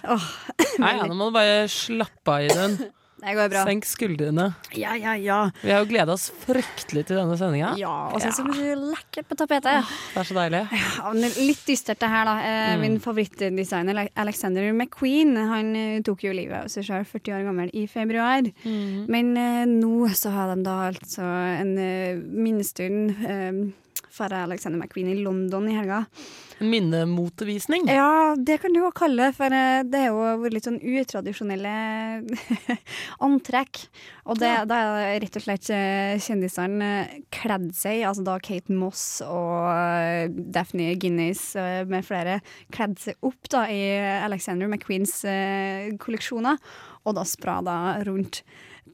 Åh, 0.01 0.27
Nei, 0.81 0.95
ja, 0.97 1.05
nå 1.05 1.17
må 1.17 1.29
du 1.29 1.37
bare 1.37 1.65
slappe 1.71 2.37
av 2.37 2.47
i 2.47 2.53
den. 2.53 2.79
Det 3.21 3.35
går 3.37 3.49
bra. 3.53 3.63
Senk 3.67 3.85
skuldrene. 3.85 4.47
Ja, 4.73 4.95
ja, 4.97 5.13
ja. 5.19 5.39
Vi 5.61 5.69
har 5.69 5.83
jo 5.83 5.89
gleda 5.91 6.15
oss 6.15 6.29
fryktelig 6.43 7.03
til 7.09 7.19
denne 7.19 7.37
sendinga. 7.37 7.73
Ja, 7.77 7.93
og 8.09 8.23
så 8.23 8.45
mye 8.47 8.73
lekkert 8.79 9.29
på 9.29 9.37
tapetet. 9.37 9.91
Det 10.13 10.23
er 10.23 10.29
så 10.29 10.37
deilig. 10.37 10.63
Ja, 10.81 11.11
litt 11.17 11.61
dystert 11.67 12.01
det 12.01 12.09
her, 12.11 12.25
da. 12.27 12.35
Mm. 12.41 12.85
Min 12.85 12.97
favorittdesigner 13.03 14.01
Alexander 14.21 14.71
McQueen 14.73 15.35
Han 15.51 15.75
eh, 15.77 15.99
tok 16.05 16.25
jo 16.25 16.33
livet 16.35 16.63
av 16.63 16.71
seg 16.71 16.87
sjøl, 16.87 17.05
40 17.07 17.37
år 17.37 17.45
gammel, 17.49 17.69
i 17.77 17.85
februar. 17.91 18.49
Men 18.65 19.35
eh, 19.37 19.63
nå 19.69 20.09
så 20.17 20.33
har 20.33 20.55
de 20.55 20.65
da 20.65 20.79
altså 20.89 21.27
en 21.61 21.75
eh, 21.81 22.17
minnestund 22.17 23.13
eh, 23.27 23.61
for 24.21 24.33
Alexander 24.37 24.79
McQueen 24.79 25.09
i 25.11 25.19
London 25.23 25.69
i 25.69 25.75
helga. 25.75 26.05
En 26.61 26.69
minnemotevisning. 26.69 27.87
Ja, 27.89 28.35
det 28.37 28.59
kan 28.61 28.73
du 28.73 28.81
jo 28.83 28.91
kalle 28.93 29.29
det, 29.29 29.35
for 29.37 29.53
eh, 29.55 29.81
det 29.87 30.03
har 30.03 30.13
jo 30.13 30.51
litt 30.53 30.67
sånn 30.67 30.77
utradisjonelle 30.77 31.73
antrekk. 33.27 33.81
Og 34.29 34.37
det, 34.41 34.51
da 34.69 34.79
er 35.01 35.17
rett 35.23 35.39
og 35.39 35.45
slett 35.47 35.71
eh, 35.73 36.21
kjendisene 36.21 36.91
eh, 37.01 37.15
kledd 37.33 37.71
seg, 37.77 38.03
altså 38.05 38.25
da 38.27 38.37
Kate 38.43 38.77
Moss 38.77 39.23
og 39.25 40.37
Daphne 40.53 40.93
Guinness 41.01 41.55
med 41.89 42.05
flere, 42.05 42.39
kledd 42.73 42.99
seg 43.01 43.17
opp 43.25 43.49
da 43.49 43.65
i 43.71 43.81
Alexander 44.21 44.69
McQueens 44.69 45.21
kolleksjoner, 46.01 46.61
og 47.09 47.17
da 47.17 47.25
sprada 47.25 47.77
rundt. 48.05 48.43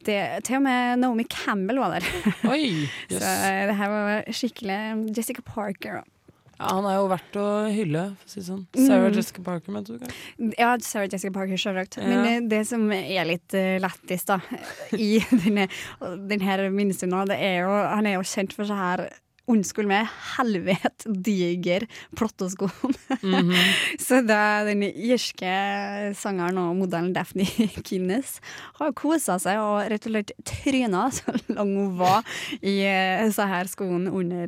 Det, 0.07 0.19
til 0.47 0.59
og 0.59 0.63
med 0.63 1.01
Naomi 1.03 1.25
Campbell 1.27 1.81
var 1.83 1.97
der. 1.97 2.05
Oi! 2.53 2.85
Så 3.11 3.17
Yes. 3.17 3.23
Så 3.23 3.49
det 3.69 3.75
her 3.79 3.91
var 3.91 4.29
skikkelig 4.31 4.77
Jessica 5.17 5.43
Parker. 5.45 6.03
Ja, 6.57 6.71
han 6.73 6.87
er 6.89 6.95
jo 6.97 7.09
verdt 7.11 7.35
å 7.37 7.45
hylle, 7.69 8.03
for 8.17 8.25
å 8.25 8.31
si 8.31 8.39
det 8.39 8.47
sånn. 8.47 8.63
Sarah 8.73 9.11
Mm. 9.11 9.17
Jessica 9.19 9.43
Parker, 9.45 9.73
mente 9.75 9.93
du 9.93 9.99
kanskje? 10.01 10.47
Ja, 10.57 10.71
Sarah 10.81 11.09
Jessica 11.11 11.33
Parker, 11.35 11.59
selvsagt. 11.61 11.99
Ja. 12.01 12.07
Men 12.09 12.25
eh, 12.31 12.47
det 12.49 12.63
som 12.65 12.87
er 12.95 13.27
litt 13.29 13.53
uh, 13.53 13.77
lættis, 13.83 14.25
da, 14.25 14.39
i 14.97 15.19
denne, 15.43 15.67
denne 16.31 16.71
minnestunden, 16.73 17.29
det 17.29 17.37
er 17.37 17.59
jo 17.61 17.75
Han 17.77 18.09
er 18.09 18.17
jo 18.17 18.25
kjent 18.25 18.57
for 18.57 18.65
så 18.69 18.79
her 18.79 19.05
Unnskyld 19.47 19.87
meg, 19.87 20.09
helvete 20.35 21.11
diger 21.23 21.85
platteskoen. 22.19 22.95
Mm 23.21 23.51
-hmm. 23.51 23.69
så 24.07 24.21
da 24.21 24.63
den 24.67 24.83
irske 24.83 25.51
sangeren 26.15 26.57
og 26.57 26.75
modellen 26.75 27.13
Daphne 27.13 27.45
Kinnes 27.87 28.41
har 28.79 28.91
kosa 28.91 29.39
seg 29.39 29.59
og 29.59 29.87
rett 29.89 30.05
og 30.05 30.11
slett 30.11 30.31
tryna 30.43 31.09
så 31.11 31.31
lang 31.47 31.75
hun 31.75 31.97
var 31.97 32.23
i 32.61 32.83
uh, 32.83 33.31
så 33.31 33.47
her 33.47 33.67
skoene 33.67 34.11
under 34.11 34.47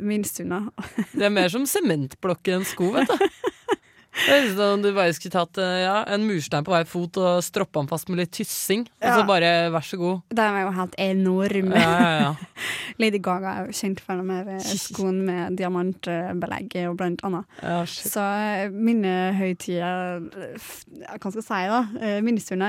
minstunda. 0.00 0.70
Det 1.12 1.24
er 1.24 1.30
mer 1.30 1.48
som 1.48 1.66
sementblokker 1.66 2.56
enn 2.56 2.64
sko, 2.64 2.92
vet 2.92 3.08
du. 3.08 3.28
Det 4.26 4.34
er 4.34 4.48
som 4.50 4.74
om 4.74 4.82
du 4.82 4.90
bare 4.96 5.14
skulle 5.16 5.34
tatt 5.34 5.60
eh, 5.62 5.76
ja, 5.84 5.96
en 6.10 6.26
murstein 6.28 6.66
på 6.66 6.74
hver 6.74 6.88
fot 6.88 7.18
og 7.22 7.42
stroppa 7.44 7.82
den 7.82 7.90
fast 7.90 8.10
med 8.10 8.20
litt 8.22 8.32
tyssing. 8.34 8.86
Og 9.02 9.08
så 9.08 9.24
bare 9.28 9.52
vær 9.74 9.86
så 9.86 9.98
god. 10.00 10.24
De 10.34 10.44
er 10.44 10.60
jo 10.64 10.74
helt 10.78 10.98
enorme. 11.04 11.78
Ja, 11.78 11.94
ja, 12.02 12.18
ja. 12.24 12.66
Lady 13.02 13.20
Gaga 13.22 13.54
er 13.54 13.68
jo 13.68 13.76
kjent 13.78 14.02
for 14.02 14.18
den 14.18 14.32
her 14.34 14.52
eh, 14.56 14.74
skoene 14.82 15.24
med 15.28 15.58
diamantbelegg, 15.60 16.78
og 16.90 16.98
blant 17.00 17.24
annet. 17.28 17.58
ja. 17.62 17.80
Så 17.88 18.24
mine 18.72 19.14
høytider 19.36 20.22
Hva 20.28 21.30
skal 21.30 21.40
jeg 21.40 21.46
si, 21.46 21.62
da? 21.72 21.80
Eh, 22.02 22.18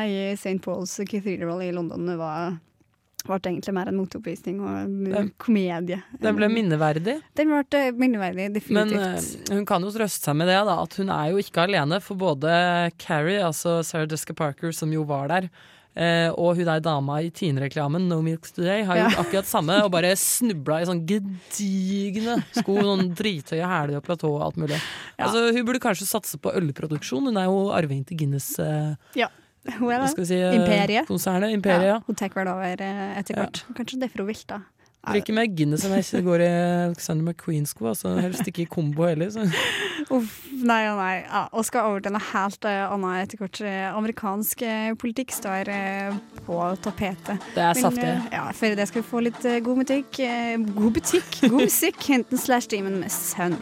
i 0.09 0.33
St. 0.35 0.59
Paul's 0.63 0.95
Cathedral 1.09 1.61
i 1.65 1.71
London 1.75 2.09
var 2.19 2.57
ble 3.27 3.37
egentlig 3.39 3.73
mer 3.75 3.87
en 3.91 3.97
motoppvisning 3.99 4.59
og 4.63 4.69
en 4.83 4.93
Den- 5.11 5.31
komedie. 5.37 6.01
Den 6.21 6.35
ble 6.37 6.47
minneverdig. 6.49 7.17
Den 7.35 7.49
ble 7.51 7.63
eh, 7.77 7.91
minneverdig, 7.91 8.53
definitivt. 8.55 9.49
Men 9.49 9.57
hun 9.59 9.65
kan 9.65 9.81
jo 9.83 9.91
trøste 9.91 10.23
seg 10.29 10.35
med 10.39 10.47
det, 10.47 10.59
da, 10.65 10.77
at 10.83 10.95
hun 10.97 11.09
er 11.09 11.31
jo 11.33 11.37
ikke 11.43 11.65
alene. 11.67 11.99
For 12.01 12.15
både 12.15 12.91
Carrie, 12.97 13.41
altså 13.43 13.83
Sarah 13.83 14.07
Jessica 14.09 14.33
Parker, 14.33 14.71
som 14.71 14.91
jo 14.93 15.03
var 15.03 15.27
der, 15.27 15.49
eh, 15.99 16.29
og 16.31 16.55
hun 16.55 16.65
der 16.65 16.79
dama 16.79 17.19
i 17.21 17.29
Tine-reklamen, 17.29 18.07
No 18.07 18.21
Milk 18.21 18.47
Today, 18.55 18.83
har 18.87 18.95
Ja. 18.95 19.09
gjort 19.09 19.25
akkurat 19.25 19.45
samme 19.45 19.83
og 19.83 19.91
bare 19.91 20.15
snubla 20.15 20.79
i 20.81 20.85
sånn 20.87 21.05
gedigne 21.05 22.39
sko, 22.55 22.77
noen 22.81 23.11
drithøye 23.17 23.65
hæler 23.67 23.97
og 23.99 24.03
platå 24.07 24.29
og 24.37 24.41
alt 24.47 24.55
mulig. 24.61 24.79
Ja. 25.17 25.25
Altså, 25.27 25.51
hun 25.53 25.65
burde 25.67 25.79
kanskje 25.83 26.07
satse 26.07 26.37
på 26.39 26.53
ølproduksjon. 26.55 27.27
Hun 27.29 27.37
er 27.37 27.45
jo 27.49 27.69
arving 27.75 28.05
til 28.07 28.17
Guinness 28.17 28.57
eh, 28.59 28.95
Hun 29.15 29.27
er 29.67 29.99
hva 29.99 30.07
skal 30.07 30.23
vi 30.23 30.27
si, 30.31 30.39
eh, 30.39 30.55
Imperiet. 30.55 31.07
konsernet. 31.07 31.51
Imperiet, 31.51 31.87
ja. 31.87 31.99
Hun 32.07 32.15
tar 32.15 32.29
vel 32.33 32.47
over 32.47 32.63
eh, 32.81 33.17
etter 33.19 33.35
hvert. 33.35 33.65
Kanskje 33.75 33.99
derfor 34.01 34.23
hun 34.23 34.27
vil, 34.27 34.35
Det 34.47 34.61
ikke 35.19 35.33
mer 35.33 35.47
Guinness 35.47 35.85
enn 35.87 35.95
jeg 35.95 36.25
går 36.25 36.41
i 36.43 36.49
Alexander 36.89 37.23
McQueen-sko. 37.31 37.87
Altså, 37.93 38.11
helst 38.19 38.47
ikke 38.47 38.65
i 38.65 38.69
kombo 38.69 39.07
heller. 39.07 39.29
Så. 39.31 39.45
Uff, 40.15 40.39
nei 40.65 40.81
og 40.89 40.97
nei. 40.99 41.21
Ja, 41.23 41.43
og 41.53 41.65
skal 41.67 41.87
over 41.87 42.01
til 42.03 42.13
noe 42.15 42.23
helt 42.31 42.65
annen 42.67 43.05
annet 43.07 43.27
etter 43.27 43.41
hvert. 43.41 43.59
Eh, 43.63 43.87
Amerikansk 43.95 44.63
eh, 44.65 44.89
politikk 44.99 45.31
står 45.35 45.69
eh, 45.71 46.17
på 46.47 46.57
tapetet. 46.83 47.39
Det 47.55 47.63
er 47.63 47.73
Men, 47.77 47.83
saftig. 47.83 48.07
eh, 48.09 48.27
ja, 48.33 48.43
før 48.57 48.75
det 48.79 48.87
skal 48.89 49.03
vi 49.03 49.07
få 49.11 49.21
litt 49.23 49.39
eh, 49.47 49.59
god 49.65 49.81
butikk. 49.83 50.19
eh, 50.25 50.55
god 50.79 50.95
butikk, 50.97 51.39
god 51.45 51.59
musikk. 51.67 52.01
Henten 52.09 52.41
slash 52.41 52.67
Demon 52.71 52.99
med 53.03 53.13
Sønn. 53.13 53.55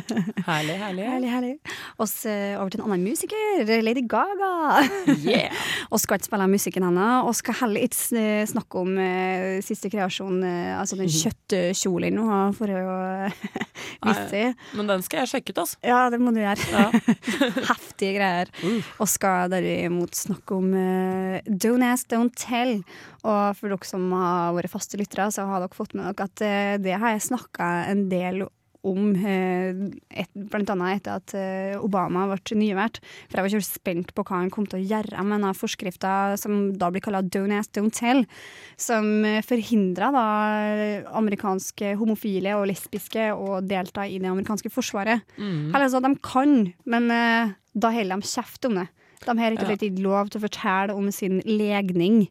Herlig, 0.48 0.76
herlig. 0.80 1.06
Herlig, 1.06 1.30
herlig. 1.32 1.54
Og 2.02 2.08
så 2.10 2.32
eh, 2.32 2.56
over 2.60 2.72
til 2.74 2.82
en 2.82 2.88
annen 2.90 3.06
musiker, 3.06 3.64
Lady 3.82 4.04
Gaga. 4.10 4.52
Yeah. 5.22 5.54
og 5.92 6.00
skal 6.02 6.18
ikke 6.18 6.28
spille 6.32 6.48
musikken 6.50 6.84
hennes, 6.86 7.26
og 7.28 7.34
skal 7.38 7.58
heller 7.62 7.86
ikke 7.86 8.18
eh, 8.20 8.44
snakke 8.50 8.82
om 8.82 8.96
eh, 9.00 9.60
siste 9.64 9.90
kreasjon 9.92 10.42
eh, 10.46 10.74
altså 10.82 10.98
den 10.98 11.10
kjøttkjolen 11.12 12.18
hun 12.20 12.30
har 12.32 12.54
for 12.56 12.72
å 12.72 12.96
vise 14.06 14.40
i. 14.40 14.46
Men 14.78 14.90
den 14.90 15.04
skal 15.06 15.22
jeg 15.22 15.32
sjekke 15.32 15.54
ut, 15.54 15.62
altså. 15.64 15.80
Ja, 15.86 16.00
det 16.12 16.20
må 16.22 16.34
du 16.34 16.40
gjøre. 16.42 16.68
Ja. 16.72 16.88
Heftige 17.72 18.16
greier. 18.18 18.52
Og 18.98 19.10
skal 19.10 19.52
derimot 19.52 20.18
snakke 20.18 20.58
om 20.58 20.72
uh, 20.74 21.38
Don't 21.46 21.86
ask, 21.86 22.10
don't 22.12 22.34
tell. 22.38 22.80
Og 23.22 23.58
for 23.58 23.72
dere 23.72 23.88
som 23.88 24.08
har 24.16 24.56
vært 24.56 24.72
faste 24.72 25.00
lyttere, 25.00 25.30
så 25.34 25.46
har 25.48 25.64
dere 25.64 25.76
fått 25.78 25.94
med 25.98 26.10
dere 26.10 26.28
at 26.28 26.44
uh, 26.44 26.74
det 26.82 26.98
har 26.98 27.16
jeg 27.16 27.28
snakka 27.30 27.70
en 27.92 28.08
del 28.12 28.44
om, 28.46 28.52
eh, 28.82 29.82
et, 30.22 30.30
blant 30.34 30.72
annet 30.74 31.00
etter 31.00 31.20
at 31.20 31.34
eh, 31.38 31.74
Obama 31.78 32.24
ble 32.30 32.58
nyvært 32.58 32.98
For 33.02 33.38
jeg 33.38 33.44
var 33.44 33.52
ikke 33.52 33.68
spent 33.68 34.12
på 34.16 34.24
hva 34.26 34.40
han 34.40 34.50
kom 34.52 34.66
til 34.66 34.80
å 34.80 34.86
gjøre 34.94 35.22
med 35.22 35.38
denne 35.38 35.52
forskrifta 35.56 36.34
som 36.40 36.72
da 36.78 36.90
blir 36.92 37.04
kalla 37.04 37.22
Don't 37.22 37.54
ask, 37.54 37.70
don't 37.76 37.94
tell, 37.94 38.24
som 38.80 39.06
uh, 39.24 39.38
forhindra 39.46 40.10
da 40.14 40.24
amerikanske 41.16 41.94
homofile 42.00 42.56
og 42.58 42.66
lesbiske 42.70 43.30
å 43.32 43.60
delta 43.64 44.04
i 44.08 44.18
det 44.20 44.30
amerikanske 44.30 44.72
forsvaret. 44.72 45.22
Eller 45.38 45.86
altså, 45.86 46.02
de 46.02 46.12
kan, 46.24 46.72
men 46.88 47.08
eh, 47.14 47.54
da 47.72 47.92
holder 47.94 48.20
de 48.20 48.32
kjeft 48.32 48.68
om 48.68 48.80
det. 48.80 48.88
De 49.22 49.38
har 49.38 49.54
rett 49.54 49.62
og 49.62 49.70
slett 49.70 49.86
ikke 49.86 50.04
lov 50.04 50.32
til 50.32 50.40
å 50.40 50.46
fortelle 50.48 50.98
om 50.98 51.08
sin 51.14 51.40
legning. 51.46 52.24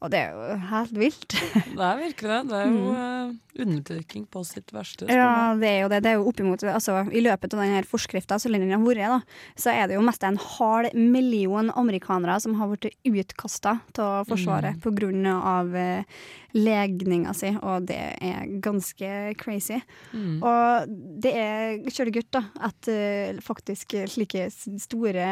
Og 0.00 0.08
det 0.12 0.20
er 0.24 0.32
jo 0.32 0.56
helt 0.70 0.96
vilt. 0.96 1.36
Det 1.80 1.84
er 1.84 1.98
virkelig 2.00 2.30
det. 2.30 2.40
Det 2.50 2.56
er 2.56 2.70
jo 2.70 2.92
mm. 2.94 3.32
undertrykking 3.64 4.24
på 4.32 4.42
sitt 4.48 4.72
verste. 4.72 5.06
Ja, 5.12 5.52
det 5.58 5.68
er 5.68 5.78
jo 5.82 5.90
det. 5.92 6.00
Det 6.04 6.10
er 6.10 6.18
jo 6.18 6.26
oppimot 6.30 6.64
altså, 6.64 6.98
I 7.12 7.22
løpet 7.24 7.54
av 7.54 7.62
denne 7.62 7.82
forskrifta 7.88 8.38
så 8.40 8.50
lenge 8.52 8.68
den 8.68 8.76
har 8.76 8.84
vært, 8.84 9.00
da, 9.12 9.54
så 9.60 9.74
er 9.74 9.88
det 9.90 9.98
jo 9.98 10.04
mest 10.06 10.24
en 10.26 10.40
halv 10.40 10.96
million 10.96 11.72
amerikanere 11.76 12.38
som 12.42 12.56
har 12.60 12.72
blitt 12.72 12.96
utkasta 13.04 13.78
av 14.00 14.28
Forsvaret 14.30 14.80
på 14.80 14.92
grunn 14.96 15.26
av 15.30 15.74
eh, 15.76 16.20
legninga 16.56 17.32
si, 17.36 17.50
og 17.62 17.86
det 17.88 17.98
er 18.20 18.48
ganske 18.62 19.10
crazy. 19.40 19.78
Og 20.16 20.94
det 21.22 21.32
er 21.36 21.78
kjølegutt, 21.86 22.30
da, 22.34 22.42
at 22.66 22.90
uh, 22.90 23.40
faktisk 23.44 23.94
slike 24.10 24.48
store, 24.50 25.28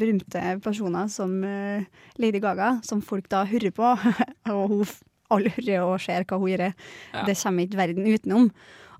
berømte 0.00 0.56
personer 0.64 1.10
som 1.12 1.34
uh, 1.44 1.84
Lady 2.20 2.40
Gaga, 2.42 2.74
som 2.86 3.02
folk 3.04 3.28
da 3.32 3.44
hører 3.48 3.71
på, 3.74 3.92
og 4.54 4.62
hun 4.72 4.86
aldri 5.32 5.76
og 5.80 5.96
ser 6.02 6.26
hva 6.28 6.38
hun 6.40 6.52
gjør, 6.52 6.72
Ja. 7.12 7.26
det 7.26 7.36
kommer 7.40 7.66
ikke 7.66 7.80
verden 7.80 8.08
utenom. 8.08 8.50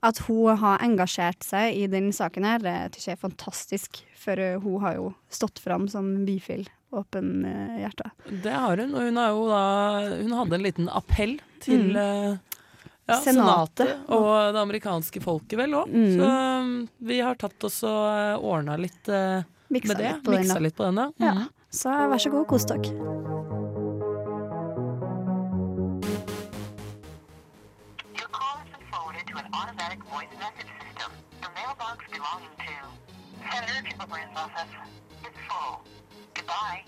At 0.03 0.19
hun 0.27 0.57
har 0.59 0.83
engasjert 0.83 1.45
seg 1.47 1.77
i 1.79 1.87
den 1.87 2.11
saken 2.13 2.45
her, 2.49 2.59
det 2.59 2.99
jeg 2.99 3.15
er 3.15 3.21
fantastisk. 3.21 4.01
For 4.19 4.39
eh, 4.39 4.59
hun 4.59 4.81
har 4.83 4.97
jo 4.99 5.13
stått 5.31 5.61
fram 5.63 5.87
som 5.89 6.25
bifil, 6.27 6.65
åpen 6.91 7.45
eh, 7.47 7.77
hjerte. 7.85 8.11
Det 8.43 8.51
har 8.51 8.83
hun, 8.83 8.97
og 8.97 9.07
hun 9.07 9.21
har 9.21 9.31
jo 9.31 9.45
da 9.51 9.63
Hun 10.19 10.35
hadde 10.41 10.59
en 10.59 10.67
liten 10.67 10.91
appell 10.91 11.37
til 11.63 11.95
mm. 11.95 12.41
ja. 13.07 13.21
Senatet. 13.23 13.95
og 14.11 14.55
det 14.55 14.61
amerikanske 14.63 15.23
folket 15.23 15.59
vel 15.63 15.79
òg. 15.79 15.95
Mm. 15.95 16.19
Så 16.19 17.07
vi 17.07 17.23
har 17.23 17.39
tatt 17.39 17.71
oss 17.71 17.83
og 17.87 18.43
ordna 18.43 18.79
litt 18.81 19.07
eh, 19.09 19.47
Miksa 19.73 19.95
med 19.95 20.03
det. 20.03 20.13
litt 20.19 20.43
den, 20.43 20.55
da. 20.55 20.61
litt 20.67 20.77
på 20.77 20.91
den, 20.91 21.03
ja. 21.05 21.11
Ja. 21.23 21.35
Mm. 21.45 21.51
Så 21.73 21.89
vær 21.95 22.21
så 22.21 22.35
god, 22.35 22.47
kos 22.51 22.67
dere. 22.69 23.52
Mailbox 31.93 32.11
belonging 32.11 32.49
to 32.59 33.51
Senator 33.51 34.37
office 34.37 34.71
is 35.23 35.29
full. 35.49 35.83
Goodbye. 36.33 36.83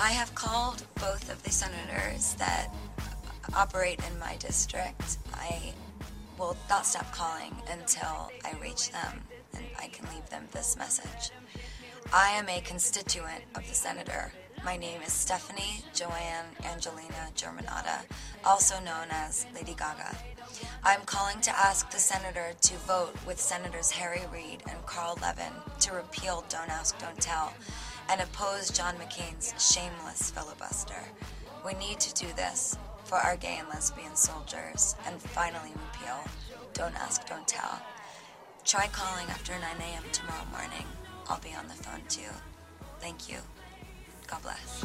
I 0.00 0.10
have 0.10 0.34
called 0.34 0.84
both 0.94 1.30
of 1.30 1.42
the 1.42 1.50
senators 1.50 2.34
that 2.34 2.68
operate 3.54 4.00
in 4.10 4.18
my 4.18 4.36
district. 4.36 5.18
I 5.34 5.74
will 6.38 6.56
not 6.68 6.86
stop 6.86 7.12
calling 7.12 7.54
until 7.70 8.30
I 8.44 8.56
reach 8.60 8.90
them 8.90 9.20
and 9.54 9.64
I 9.78 9.88
can 9.88 10.08
leave 10.14 10.28
them 10.30 10.48
this 10.52 10.76
message. 10.78 11.30
I 12.12 12.30
am 12.30 12.48
a 12.48 12.60
constituent 12.62 13.44
of 13.54 13.68
the 13.68 13.74
senator. 13.74 14.32
My 14.64 14.76
name 14.78 15.02
is 15.02 15.12
Stephanie 15.12 15.84
Joanne 15.92 16.46
Angelina 16.64 17.30
Germanata, 17.36 18.04
also 18.44 18.76
known 18.80 19.08
as 19.10 19.46
Lady 19.54 19.74
Gaga. 19.74 20.16
I'm 20.82 21.00
calling 21.02 21.40
to 21.42 21.58
ask 21.58 21.90
the 21.90 21.98
senator 21.98 22.52
to 22.60 22.74
vote 22.78 23.14
with 23.26 23.40
Senators 23.40 23.90
Harry 23.90 24.22
Reid 24.32 24.62
and 24.68 24.84
Carl 24.86 25.18
Levin 25.20 25.52
to 25.80 25.94
repeal 25.94 26.44
Don't 26.48 26.70
Ask, 26.70 26.98
Don't 26.98 27.20
Tell 27.20 27.52
and 28.10 28.20
oppose 28.20 28.70
John 28.70 28.94
McCain's 28.96 29.54
shameless 29.72 30.30
filibuster. 30.30 31.02
We 31.64 31.74
need 31.74 32.00
to 32.00 32.14
do 32.14 32.32
this 32.34 32.76
for 33.04 33.16
our 33.16 33.36
gay 33.36 33.56
and 33.58 33.68
lesbian 33.68 34.14
soldiers 34.16 34.96
and 35.06 35.20
finally 35.20 35.70
repeal 35.70 36.18
Don't 36.72 36.94
Ask, 36.96 37.26
Don't 37.26 37.46
Tell. 37.46 37.80
Try 38.64 38.86
calling 38.88 39.26
after 39.28 39.52
9 39.52 39.62
a.m. 39.62 40.04
tomorrow 40.12 40.46
morning. 40.50 40.86
I'll 41.28 41.40
be 41.40 41.54
on 41.54 41.68
the 41.68 41.74
phone 41.74 42.02
too. 42.08 42.32
Thank 43.00 43.28
you. 43.28 43.36
God 44.26 44.42
bless. 44.42 44.84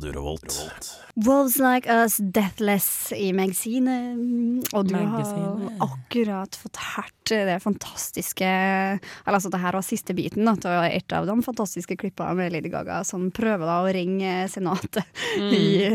Radio 0.00 0.12
Revolt. 0.12 1.00
Wolves 1.14 1.58
Like 1.58 1.86
Us 2.04 2.16
Deathless 2.16 3.12
i 3.12 3.32
magasinet. 3.32 4.16
Mm, 4.16 4.62
Og 4.72 4.86
du 4.88 4.94
har 4.94 5.60
akkurat 5.84 6.56
fått 6.56 6.78
hørt 6.94 7.14
det 7.30 7.60
fantastiske 7.62 8.46
Eller 8.46 9.36
altså, 9.36 9.50
det 9.52 9.60
her 9.62 9.76
var 9.76 9.84
siste 9.86 10.14
biten 10.18 10.48
da, 10.48 10.56
til 10.58 10.72
et 10.88 11.12
av 11.14 11.28
de 11.28 11.36
fantastiske 11.44 11.94
klippene 12.00 12.32
med 12.38 12.54
Lady 12.54 12.72
Gaga 12.72 13.02
som 13.06 13.28
prøver 13.34 13.68
da 13.68 13.76
å 13.84 13.92
ringe 13.94 14.32
senatet 14.50 15.04
i 15.38 15.92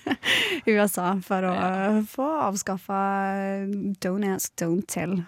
USA 0.70 1.10
for 1.24 1.44
å 1.50 1.54
få 2.08 2.28
avskaffa 2.46 3.00
Don't 4.00 4.28
Ask, 4.30 4.54
Don't 4.60 4.86
Tell. 4.88 5.18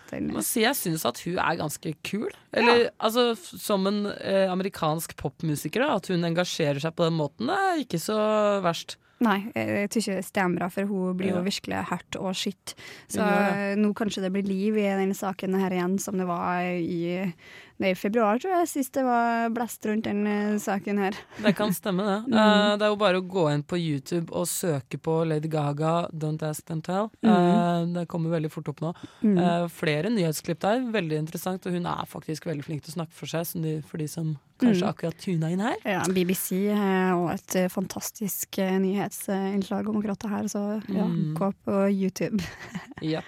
Si 0.44 0.64
jeg 0.64 0.78
syns 0.78 1.04
at 1.08 1.20
hun 1.26 1.40
er 1.42 1.58
ganske 1.60 1.94
kul. 2.06 2.30
Eller 2.52 2.90
altså, 3.00 3.32
som 3.36 3.86
en 3.88 4.06
eh, 4.12 4.48
amerikansk 4.52 5.16
popmusiker, 5.20 5.84
da, 5.84 5.96
at 6.00 6.08
hun 6.12 6.24
engasjerer 6.28 6.80
seg 6.84 6.96
på 6.96 7.08
den 7.08 7.16
måten, 7.16 7.48
det 7.48 7.60
er 7.60 7.84
ikke 7.84 8.00
så 8.00 8.11
verst. 8.14 8.98
Nei, 9.22 9.38
jeg 9.54 9.90
tror 9.92 10.02
ikke 10.02 10.18
det 10.18 10.26
stemmer, 10.26 10.68
for 10.74 10.88
hun 10.90 11.18
blir 11.18 11.34
jo 11.36 11.42
virkelig 11.46 11.84
hørt 11.92 12.16
og 12.18 12.32
skitt. 12.38 12.74
Så 13.10 13.22
ja, 13.22 13.74
nå 13.78 13.92
kanskje 13.98 14.24
det 14.24 14.32
blir 14.34 14.48
liv 14.48 14.80
i 14.82 14.88
denne 14.88 15.14
saken 15.14 15.54
her 15.60 15.74
igjen, 15.76 15.98
som 16.02 16.18
det 16.18 16.26
var 16.26 16.64
i, 16.66 17.30
det 17.78 17.88
er 17.88 17.94
i 17.94 17.98
februar, 17.98 18.38
tror 18.42 18.54
jeg, 18.56 18.70
sist 18.70 18.94
det 18.94 19.04
var 19.06 19.48
blest 19.54 19.86
rundt 19.88 20.06
den 20.06 20.26
eh, 20.26 20.58
saken 20.62 21.00
her. 21.02 21.18
Det 21.42 21.54
kan 21.58 21.74
stemme, 21.74 22.06
det. 22.08 22.18
Mm. 22.32 22.38
Uh, 22.38 22.76
det 22.78 22.86
er 22.86 22.90
jo 22.92 22.96
bare 23.00 23.18
å 23.20 23.24
gå 23.28 23.42
inn 23.52 23.62
på 23.66 23.76
YouTube 23.76 24.32
og 24.36 24.46
søke 24.48 24.98
på 25.02 25.18
Lady 25.28 25.50
Gaga, 25.52 26.08
Don't 26.12 26.42
Ask, 26.46 26.64
Don't 26.68 26.84
Tell. 26.86 27.10
Mm. 27.22 27.32
Uh, 27.32 27.82
det 27.98 28.06
kommer 28.10 28.32
veldig 28.32 28.50
fort 28.52 28.70
opp 28.72 28.80
nå. 28.82 28.92
Eh, 29.26 29.66
flere 29.72 30.10
nyhetsklipp 30.12 30.62
der, 30.62 30.80
veldig 30.94 31.18
interessant. 31.24 31.66
Og 31.68 31.76
hun 31.76 31.86
er 31.90 32.08
faktisk 32.08 32.46
veldig 32.48 32.64
flink 32.66 32.86
til 32.86 32.94
å 32.94 32.98
snakke 33.00 33.16
for 33.16 33.30
seg, 33.30 33.46
som 33.48 33.64
de, 33.66 33.76
for 33.86 34.00
de 34.02 34.08
som 34.10 34.32
kanskje 34.62 34.86
Mm. 34.86 34.90
akkurat 34.92 35.18
tuna 35.18 35.50
inn 35.50 35.60
her. 35.60 35.76
Ja, 35.84 36.02
BBC 36.06 36.70
har 36.70 37.16
også 37.18 37.34
et 37.64 37.72
fantastisk 37.72 38.58
eh, 38.62 38.78
nyhetsinnslag 39.12 39.88
om 39.88 39.96
akkurat 39.98 40.18
det 40.20 40.30
her, 40.30 40.44
så 40.48 40.82
ja, 40.88 41.04
Mm. 41.06 41.34
gå 41.34 41.52
på 41.64 41.88
YouTube. 41.90 42.42
Jepp. 43.02 43.24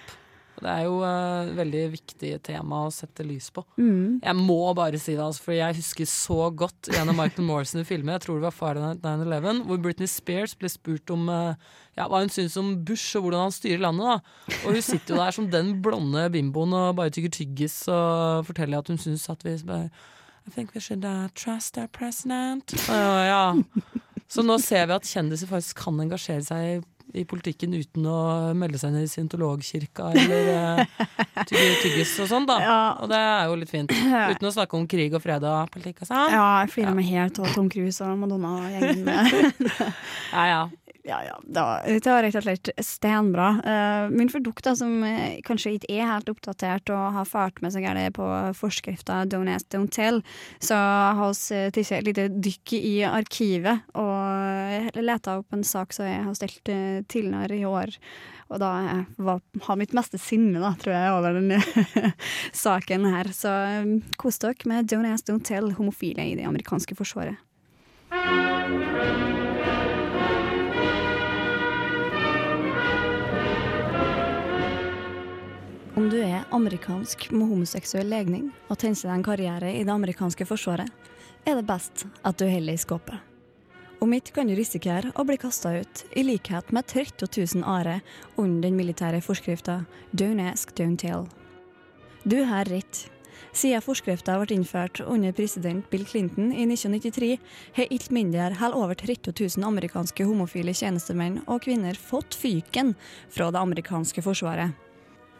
Det 0.55 0.69
er 0.71 0.83
jo 0.85 1.01
et 1.03 1.49
veldig 1.57 1.91
viktig 1.91 2.29
tema 2.41 2.85
å 2.87 2.91
sette 2.91 3.25
lys 3.27 3.49
på. 3.51 3.65
Mm. 3.77 4.21
Jeg 4.23 4.35
må 4.37 4.73
bare 4.73 4.97
si 4.97 5.11
det, 5.11 5.19
altså, 5.21 5.43
for 5.43 5.51
jeg 5.51 5.75
husker 5.75 6.05
så 6.07 6.49
godt 6.55 6.87
en 6.95 7.09
av 7.09 7.15
Michael 7.17 7.43
Morrison 7.45 7.83
filmer, 7.83 8.13
jeg 8.15 8.21
tror 8.21 8.35
det 8.39 8.45
var 8.47 8.55
Fahrenheit 8.55 9.01
9-11, 9.03 9.65
hvor 9.67 9.77
Britney 9.83 10.07
Spears 10.07 10.55
ble 10.55 10.69
spurt 10.71 11.11
om 11.11 11.27
uh, 11.27 11.55
ja, 11.97 12.07
hva 12.07 12.21
hun 12.23 12.29
syns 12.31 12.55
om 12.55 12.71
Bush 12.87 13.17
og 13.17 13.23
hvordan 13.27 13.43
han 13.49 13.51
styrer 13.51 13.83
landet. 13.83 14.05
da. 14.07 14.55
Og 14.63 14.71
hun 14.77 14.81
sitter 14.81 15.15
jo 15.17 15.19
der 15.25 15.31
som 15.35 15.51
den 15.51 15.81
blonde 15.83 16.29
bimboen 16.31 16.73
og 16.73 16.95
bare 16.95 17.11
tygger 17.11 17.35
tyggis 17.35 17.81
og 17.91 18.45
forteller 18.47 18.79
at 18.79 18.87
hun 18.87 18.97
syns 18.97 19.27
at 19.29 19.43
vi 19.43 19.57
bare 19.67 19.89
I 20.47 20.51
think 20.51 20.73
we 20.73 20.79
should 20.79 21.03
uh, 21.03 21.27
trust 21.35 21.75
our 21.77 21.87
president. 21.87 22.71
Uh, 22.87 23.25
ja. 23.27 23.53
Så 24.31 24.43
nå 24.45 24.57
ser 24.61 24.87
vi 24.89 24.95
at 24.97 25.07
kjendiser 25.07 25.49
faktisk 25.49 25.83
kan 25.85 25.99
engasjere 26.01 26.43
seg 26.45 26.83
i, 27.15 27.23
politikken 27.29 27.75
uten 27.77 28.07
å 28.09 28.17
melde 28.57 28.79
seg 28.81 28.91
ned 28.91 29.05
i 29.05 29.11
scientologkirka 29.11 30.09
eller 30.17 30.49
uh, 30.51 31.03
tygge 31.47 31.75
tyggis 31.83 32.15
og 32.19 32.27
sånn, 32.31 32.47
da. 32.49 32.57
Ja. 32.59 32.79
Og 32.99 33.11
det 33.11 33.19
er 33.21 33.45
jo 33.47 33.59
litt 33.61 33.71
fint. 33.71 33.93
Uten 33.93 34.49
å 34.49 34.51
snakke 34.51 34.75
om 34.75 34.87
krig 34.89 35.15
og 35.15 35.23
fred 35.23 35.45
og 35.47 35.69
politikk 35.71 36.01
og 36.03 36.09
sånn. 36.09 36.33
Ja, 36.33 36.47
jeg 36.65 36.73
flirer 36.73 36.97
meg 36.97 37.07
helt 37.13 37.39
av 37.39 37.53
Tom 37.55 37.69
Cruise 37.71 38.03
og 38.03 38.17
Madonna 38.23 38.57
og 38.57 38.73
gjengen. 38.73 39.69
Ja, 40.35 40.43
ja. 40.49 40.63
Ja, 41.05 41.19
ja. 41.21 41.35
dette 41.45 42.09
var, 42.09 42.23
rett 42.25 42.37
og 42.39 42.45
slett 42.47 42.69
stenbra. 42.81 43.49
Uh, 43.61 44.13
min 44.13 44.29
produkt, 44.31 44.63
da, 44.65 44.73
som 44.77 45.03
eh, 45.05 45.37
kanskje 45.45 45.75
ikke 45.77 45.91
er 45.93 46.09
helt 46.09 46.31
oppdatert 46.31 46.89
og 46.93 47.19
har 47.19 47.27
fart 47.29 47.61
med 47.61 47.75
seg 47.75 47.85
gærent 47.85 48.17
på 48.17 48.29
forskrifta 48.57 49.21
Don't 49.29 49.51
ask, 49.53 49.67
don't 49.73 49.93
tell, 49.93 50.23
så 50.57 50.77
har 50.77 51.35
vi 51.37 51.59
uh, 51.61 51.69
tatt 51.75 51.93
et 51.99 52.07
lite 52.09 52.29
dykk 52.33 52.77
i 52.79 52.95
arkivet 53.05 53.85
og 54.01 54.95
leta 54.97 55.39
opp 55.41 55.53
en 55.53 55.65
sak 55.65 55.93
som 55.93 56.09
jeg 56.09 56.23
har 56.25 56.39
stelt 56.39 56.73
tidligere 57.11 57.61
i 57.61 57.67
år. 57.69 57.93
Og 58.53 58.61
da 58.61 58.71
eh, 58.85 59.05
var, 59.17 59.41
har 59.67 59.79
mitt 59.79 59.95
meste 59.97 60.19
sinne, 60.21 60.59
da, 60.61 60.75
tror 60.81 60.93
jeg, 60.93 61.13
over 61.15 61.39
denne 61.39 62.11
saken 62.65 63.07
her. 63.09 63.31
Så 63.33 63.53
um, 63.81 63.97
kos 64.21 64.39
dere 64.43 64.69
med 64.69 64.91
Don't 64.91 65.09
Ask, 65.09 65.29
Don't 65.29 65.45
Tell, 65.47 65.73
homofile 65.79 66.29
i 66.29 66.37
det 66.37 66.45
amerikanske 66.49 66.97
forsvaret. 66.97 67.41
Om 75.95 76.09
du 76.11 76.17
er 76.19 76.43
amerikansk 76.51 77.29
med 77.31 77.47
homoseksuell 77.47 78.09
legning 78.11 78.49
og 78.67 78.75
tenker 78.81 79.07
deg 79.07 79.13
en 79.13 79.21
karriere 79.23 79.69
i 79.71 79.85
det 79.87 79.93
amerikanske 79.93 80.43
forsvaret, 80.43 80.91
er 81.47 81.55
det 81.55 81.63
best 81.69 82.03
at 82.19 82.35
du 82.35 82.43
holder 82.51 82.75
i 82.75 82.81
skåpet. 82.81 83.15
Om 84.03 84.11
ikke 84.17 84.33
kan 84.35 84.51
du 84.51 84.57
risikere 84.59 85.13
å 85.15 85.23
bli 85.23 85.39
kasta 85.39 85.71
ut, 85.79 86.03
i 86.11 86.25
likhet 86.27 86.75
med 86.75 86.91
30 86.91 87.31
000 87.31 87.63
are 87.63 88.01
under 88.35 88.67
den 88.67 88.75
militære 88.75 89.23
forskrifta 89.23 89.85
Don't 90.11 90.43
ask, 90.43 90.75
don't 90.75 90.99
tell. 90.99 91.29
Du 92.27 92.41
har 92.43 92.67
rett. 92.67 93.05
Siden 93.55 93.79
forskrifta 93.79 94.35
ble 94.41 94.51
innført 94.51 94.99
under 94.99 95.31
president 95.31 95.87
Bill 95.89 96.03
Clinton 96.03 96.51
i 96.51 96.67
1993, 96.67 97.37
har 97.79 97.87
ikke 97.87 98.19
mindre 98.19 98.51
enn 98.51 98.75
over 98.75 98.99
30 98.99 99.31
000 99.31 99.63
amerikanske 99.71 100.27
homofile 100.27 100.75
tjenestemenn 100.75 101.45
og 101.47 101.63
-kvinner 101.63 101.95
fått 101.95 102.35
fyken 102.35 102.97
fra 103.29 103.47
det 103.47 103.63
amerikanske 103.63 104.21
forsvaret. 104.21 104.75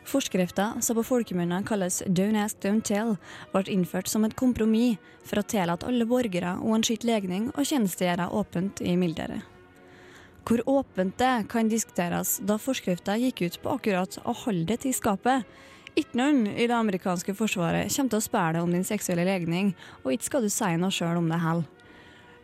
Forskrifta, 0.06 0.82
som 0.82 0.96
på 1.00 1.04
folkemunne 1.04 1.64
kalles 1.66 2.04
Don't 2.06 2.38
ask, 2.38 2.60
don't 2.62 2.86
tell, 2.86 3.16
ble 3.54 3.64
innført 3.74 4.08
som 4.08 4.26
et 4.26 4.36
kompromiss 4.38 5.00
for 5.26 5.42
å 5.42 5.48
tillate 5.50 5.88
alle 5.90 6.06
borgere 6.06 6.60
uansett 6.62 7.04
legning 7.08 7.48
å 7.58 7.66
tjenestegjøre 7.66 8.30
åpent 8.38 8.84
i 8.86 8.94
mildere. 9.02 9.40
Hvor 10.46 10.62
åpent 10.70 11.18
det 11.18 11.48
kan 11.50 11.72
diskuteres, 11.72 12.38
da 12.38 12.60
forskrifta 12.62 13.16
gikk 13.18 13.42
ut 13.48 13.58
på 13.64 13.72
akkurat 13.80 14.20
å 14.22 14.36
holde 14.44 14.68
det 14.70 14.84
til 14.84 14.94
skapet. 14.94 15.42
Ikke 15.98 16.20
noen 16.20 16.44
i 16.52 16.68
det 16.68 16.78
amerikanske 16.78 17.34
forsvaret 17.34 17.90
kommer 17.90 18.14
til 18.14 18.22
å 18.22 18.28
spørre 18.28 18.60
deg 18.60 18.68
om 18.68 18.78
din 18.78 18.86
seksuelle 18.86 19.26
legning, 19.26 19.74
og 20.04 20.14
ikke 20.14 20.30
skal 20.30 20.46
du 20.46 20.54
si 20.54 20.70
noe 20.78 20.94
sjøl 20.94 21.18
om 21.18 21.32
det 21.34 21.42
heller. 21.42 21.66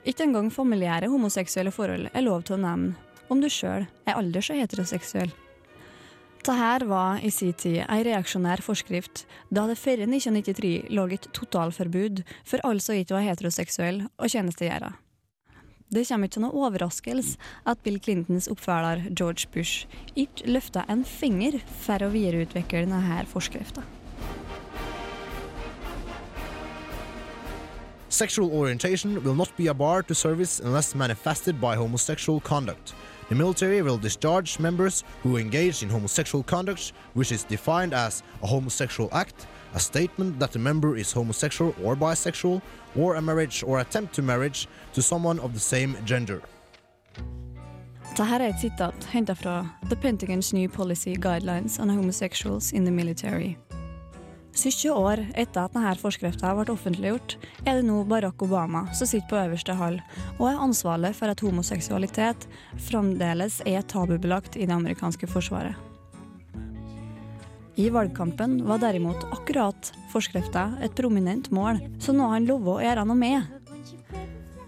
Ikke 0.01 0.25
engang 0.25 0.49
familiære 0.49 1.11
homoseksuelle 1.13 1.69
forhold 1.75 2.09
er 2.09 2.25
lov 2.25 2.41
til 2.47 2.57
å 2.57 2.63
nevne, 2.65 2.97
om 3.29 3.37
du 3.37 3.51
sjøl 3.53 3.85
er 4.09 4.17
alders- 4.17 4.49
og 4.49 4.57
heteroseksuell. 4.57 5.29
Dette 6.41 6.85
var 6.89 7.19
i 7.21 7.29
sin 7.29 7.53
tid 7.53 7.83
en 7.83 7.99
reaksjonær 8.01 8.63
forskrift, 8.65 9.27
da 9.53 9.67
det 9.69 9.75
før 9.77 9.99
1993 10.07 10.89
lå 10.89 11.03
et 11.13 11.27
totalforbud 11.37 12.23
for 12.49 12.63
alle 12.65 12.81
som 12.81 12.97
ikke 12.97 13.13
var 13.13 13.27
heteroseksuelle 13.27 14.07
å 14.17 14.29
tjenestegjøre. 14.33 14.89
Det 15.93 16.07
kommer 16.07 16.31
ikke 16.31 16.39
som 16.39 16.47
noe 16.47 16.65
overraskelse 16.65 17.37
at 17.69 17.83
Bill 17.85 17.99
Clintons 18.01 18.49
oppfølger 18.49 19.11
George 19.11 19.51
Bush 19.53 19.85
ikke 20.17 20.49
løfta 20.49 20.87
en 20.89 21.05
finger 21.05 21.59
for 21.83 22.01
å 22.01 22.09
videreutvikle 22.09 22.87
denne 22.87 23.21
forskrifta. 23.29 23.85
Sexual 28.09 28.49
orientation 28.49 29.21
will 29.21 29.37
not 29.37 29.53
be 29.57 29.69
a 29.69 29.77
bar 29.77 30.01
to 30.01 30.15
service 30.15 30.59
unless 30.59 30.95
manifested 30.95 31.61
by 31.61 31.75
homosexual 31.75 32.41
conduct. 32.41 32.95
The 33.31 33.37
military 33.37 33.81
will 33.81 33.97
discharge 33.97 34.59
members 34.59 35.05
who 35.23 35.37
engage 35.37 35.83
in 35.83 35.89
homosexual 35.89 36.43
conduct, 36.43 36.91
which 37.13 37.31
is 37.31 37.45
defined 37.45 37.93
as 37.93 38.23
a 38.43 38.45
homosexual 38.45 39.07
act, 39.13 39.47
a 39.73 39.79
statement 39.79 40.37
that 40.39 40.51
the 40.51 40.59
member 40.59 40.97
is 40.97 41.13
homosexual 41.13 41.73
or 41.81 41.95
bisexual, 41.95 42.61
or 42.93 43.15
a 43.15 43.21
marriage 43.21 43.63
or 43.63 43.79
attempt 43.79 44.13
to 44.15 44.21
marriage 44.21 44.67
to 44.91 45.01
someone 45.01 45.39
of 45.39 45.53
the 45.53 45.61
same 45.61 45.95
gender. 46.03 46.41
Dette 48.17 48.41
er 48.41 48.47
et 48.49 48.59
sitat 48.59 49.05
henta 49.13 49.33
fra 49.33 49.65
The 49.87 49.95
Pentagons 49.95 50.51
New 50.51 50.67
Policy 50.67 51.15
Guidelines 51.15 51.79
on 51.79 51.87
Homosexuals 51.87 52.73
in 52.73 52.83
the 52.83 52.91
Military. 52.91 53.57
70 54.51 54.91
år 54.91 55.21
etter 55.39 55.63
at 55.63 55.75
denne 55.75 55.93
forskriften 55.99 56.57
ble 56.57 56.73
offentliggjort, 56.73 57.37
er 57.63 57.79
det 57.79 57.85
nå 57.87 58.01
Barack 58.09 58.41
Obama 58.43 58.83
som 58.93 59.07
sitter 59.07 59.29
på 59.29 59.39
øverste 59.39 59.75
hall 59.79 60.01
og 60.37 60.47
er 60.49 60.59
ansvarlig 60.65 61.13
for 61.17 61.31
at 61.31 61.43
homoseksualitet 61.43 62.47
fremdeles 62.89 63.61
er 63.69 63.85
tabubelagt 63.87 64.57
i 64.59 64.67
det 64.67 64.75
amerikanske 64.75 65.29
forsvaret. 65.31 65.77
I 67.79 67.87
valgkampen 67.89 68.59
var 68.67 68.81
derimot 68.83 69.23
akkurat 69.31 69.93
forskriften 70.11 70.75
et 70.83 70.95
prominent 70.97 71.47
mål, 71.55 71.79
så 72.03 72.13
nå 72.13 72.27
har 72.27 72.35
han 72.35 72.49
lovet 72.49 72.73
å 72.73 72.81
gjøre 72.83 73.05
noe 73.07 73.17
med. 73.17 73.57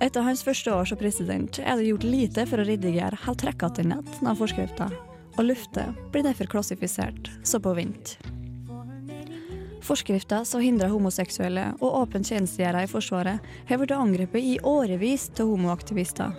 Etter 0.03 0.23
hans 0.25 0.43
første 0.43 0.71
år 0.71 0.87
som 0.87 0.99
president 0.99 1.59
er 1.59 1.75
det 1.77 1.89
gjort 1.91 2.07
lite 2.07 2.47
for 2.49 2.63
å 2.63 2.67
redigere 2.67 3.19
helt 3.25 3.43
trekkete 3.43 3.85
nett 3.87 4.15
av 4.23 4.39
forskriften, 4.39 4.95
og 5.35 5.43
luftet 5.45 5.99
blir 6.13 6.25
derfor 6.25 6.49
klassifisert 6.55 7.29
så 7.43 7.59
på 7.63 7.75
vent. 7.75 8.15
Forskrifta 9.83 10.45
som 10.47 10.63
hindrer 10.63 10.91
homoseksuelle 10.93 11.73
og 11.81 11.99
åpent 12.05 12.29
tjenestegjøre 12.31 12.85
i 12.85 12.89
Forsvaret, 12.89 13.53
har 13.67 13.79
blitt 13.79 13.91
angrepet 13.95 14.39
i 14.53 14.57
årevis 14.63 15.27
til 15.35 15.51
homoaktivister. 15.51 16.31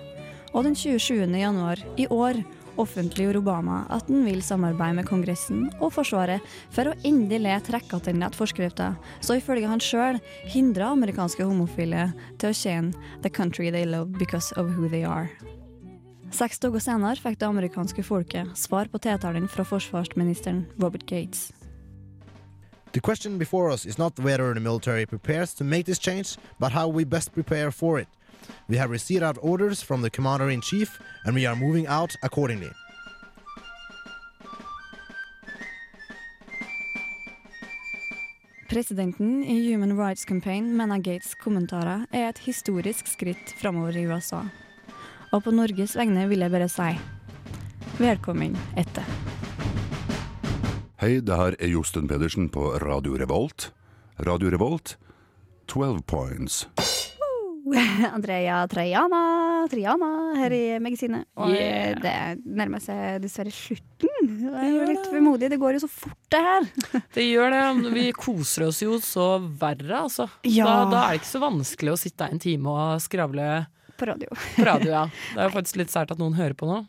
Og 0.54 0.64
den 0.64 0.76
27. 0.78 1.26
januar 1.28 1.80
i 2.00 2.07
år 2.09 2.40
offentliggjorde 2.80 3.42
Obama 3.42 3.83
at 3.92 4.09
han 4.09 4.24
vil 4.26 4.40
samarbeide 4.42 4.98
med 4.98 5.09
Kongressen 5.09 5.66
og 5.78 5.92
Forsvaret 5.94 6.42
for 6.74 6.90
å 6.90 6.96
endelig 7.07 7.59
trekke 7.68 8.00
tilbake 8.07 8.38
forskrifta, 8.38 8.94
så 9.20 9.38
ifølge 9.38 9.70
han 9.70 9.83
sjøl 9.83 10.20
hindrer 10.50 10.88
amerikanske 10.90 11.44
homofile 11.44 12.12
til 12.38 12.50
å 12.50 12.57
tjene 12.57 12.94
'the 13.22 13.30
country 13.30 13.70
they 13.70 13.85
love 13.85 14.18
because 14.18 14.52
of 14.57 14.72
who 14.72 14.88
they 14.88 15.04
are'. 15.04 15.30
Seks 16.33 16.59
dager 16.59 16.80
senere 16.80 17.20
fikk 17.20 17.38
det 17.38 17.46
amerikanske 17.46 18.02
folket 18.02 18.57
svar 18.59 18.88
på 18.90 18.98
tiltalen 18.98 19.46
fra 19.48 19.62
forsvarsministeren 19.64 20.66
Robert 20.80 21.07
Gates. 21.07 21.52
The 22.94 23.00
question 23.00 23.38
before 23.38 23.70
us 23.70 23.87
is 23.87 23.98
not 23.98 24.16
whether 24.20 24.54
the 24.54 24.61
military 24.61 25.04
prepares 25.04 25.52
to 25.54 25.64
make 25.64 25.85
this 25.85 25.98
change, 25.98 26.37
but 26.61 26.70
how 26.70 26.87
we 26.87 27.02
best 27.02 27.33
prepare 27.33 27.72
for 27.72 27.98
it. 27.98 28.07
We 28.68 28.76
have 28.76 28.88
received 28.88 29.24
our 29.24 29.35
orders 29.42 29.83
from 29.83 30.02
the 30.02 30.11
commander 30.11 30.48
in 30.48 30.61
chief, 30.61 31.00
and 31.24 31.35
we 31.35 31.44
are 31.44 31.57
moving 31.57 31.88
out 31.88 32.14
accordingly. 32.22 32.70
Presidenten 38.68 39.42
i 39.42 39.59
Human 39.72 39.96
Rights 39.96 40.24
Campaign 40.24 40.76
mener 40.76 40.98
Gates' 40.98 41.35
kommentarer 41.35 42.07
er 42.12 42.28
et 42.28 42.38
historisk 42.46 43.11
skritt 43.11 43.57
framover 43.59 43.96
i 43.98 44.07
USA. 44.07 44.44
Og 45.33 45.42
på 45.42 45.50
Norges 45.50 45.96
vegne 45.98 46.28
vil 46.30 46.46
jeg 46.46 46.54
bare 46.54 46.70
si 46.70 46.92
velkommen 47.98 48.54
etter. 48.78 49.43
Hei, 51.05 51.19
det 51.21 51.37
her 51.37 51.53
er 51.61 51.69
Josten 51.69 52.07
Pedersen 52.09 52.47
på 52.49 52.62
Radio 52.81 53.12
Revolt. 53.21 53.67
Radio 54.25 54.49
Revolt, 54.49 54.95
12 55.69 55.99
points. 56.09 56.62
Andrea 58.17 58.62
Trajana, 58.73 59.21
Triana 59.69 60.09
her 60.38 60.55
i 60.57 60.62
magasinet. 60.81 61.27
Og 61.37 61.53
Yeah. 61.53 62.01
det 62.01 62.14
nærmer 62.49 62.81
seg 62.81 63.21
dessverre 63.21 63.53
slutten. 63.53 64.33
Det 64.47 64.57
er 64.62 64.71
jo 64.71 64.88
litt 64.95 65.12
vemodig. 65.12 65.53
Det 65.53 65.61
går 65.61 65.77
jo 65.77 65.83
så 65.85 65.93
fort, 65.93 66.17
det 66.33 66.40
her. 66.40 66.73
Det 67.19 67.29
gjør 67.29 67.53
det. 67.53 67.93
Vi 67.99 68.07
koser 68.17 68.71
oss 68.71 68.81
jo 68.81 68.97
så 69.05 69.29
verre, 69.61 70.07
altså. 70.07 70.31
Ja. 70.49 70.64
Da, 70.64 70.88
da 70.88 71.03
er 71.03 71.19
det 71.19 71.21
ikke 71.21 71.35
så 71.35 71.45
vanskelig 71.45 71.93
å 71.93 72.01
sitte 72.01 72.33
en 72.33 72.40
time 72.40 72.73
og 72.73 73.05
skravle 73.05 73.51
På 73.96 74.07
radio. 74.11 74.28
på 74.57 74.64
radio. 74.66 74.90
Ja. 74.90 75.02
Det 75.35 75.38
er 75.40 75.48
jo 75.48 75.54
faktisk 75.54 75.76
litt 75.78 75.92
sært 75.92 76.11
at 76.11 76.18
noen 76.18 76.35
hører 76.35 76.54
på 76.59 76.66
nå. 76.66 76.80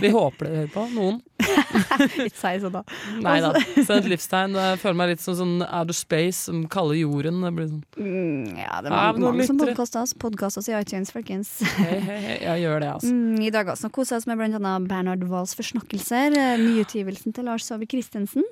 Vi 0.00 0.10
håper 0.14 0.48
de 0.48 0.54
hører 0.62 0.70
på. 0.72 0.84
Noen. 0.94 1.18
Ikke 2.24 2.38
si 2.38 2.52
sånn, 2.62 2.72
da. 2.72 2.82
Nei 3.20 3.34
da. 3.44 3.50
Send 3.76 3.98
et 3.98 4.08
livstegn. 4.14 4.56
Jeg 4.56 4.80
føler 4.80 4.98
meg 5.00 5.12
litt 5.12 5.24
som 5.24 5.36
sånn 5.38 5.58
outer 5.66 5.96
space, 5.96 6.46
som 6.48 6.62
kaller 6.72 6.96
jorden. 7.02 7.42
Det 7.44 7.52
blir 7.58 7.68
sånn 7.70 7.82
Mm, 7.94 8.56
ja, 8.58 8.80
det 8.82 8.90
er 8.90 8.94
mange, 8.94 9.22
mange 9.22 9.46
som 9.48 9.58
podkaster 9.60 10.02
oss. 10.02 10.14
Podkast 10.18 10.58
oss 10.60 10.68
i 10.70 10.74
iTunes, 10.76 11.12
folkens. 11.14 11.52
hei, 11.78 11.98
hei, 12.02 12.18
hei. 12.24 12.36
Jeg 12.42 12.64
gjør 12.64 12.80
det, 12.82 12.88
altså. 12.96 13.12
Mm, 13.12 13.38
I 13.44 13.52
dag 13.54 13.70
også 13.74 13.90
koser 13.94 14.18
oss 14.18 14.26
med 14.30 14.40
blant 14.40 14.56
annet 14.58 14.88
Bernhard 14.90 15.24
Wahls 15.30 15.54
forsnakkelser, 15.58 16.34
eh, 16.40 16.56
nyutgivelsen 16.62 17.34
til 17.36 17.48
Lars 17.48 17.68
Saabye 17.68 17.90
Christensen. 17.90 18.44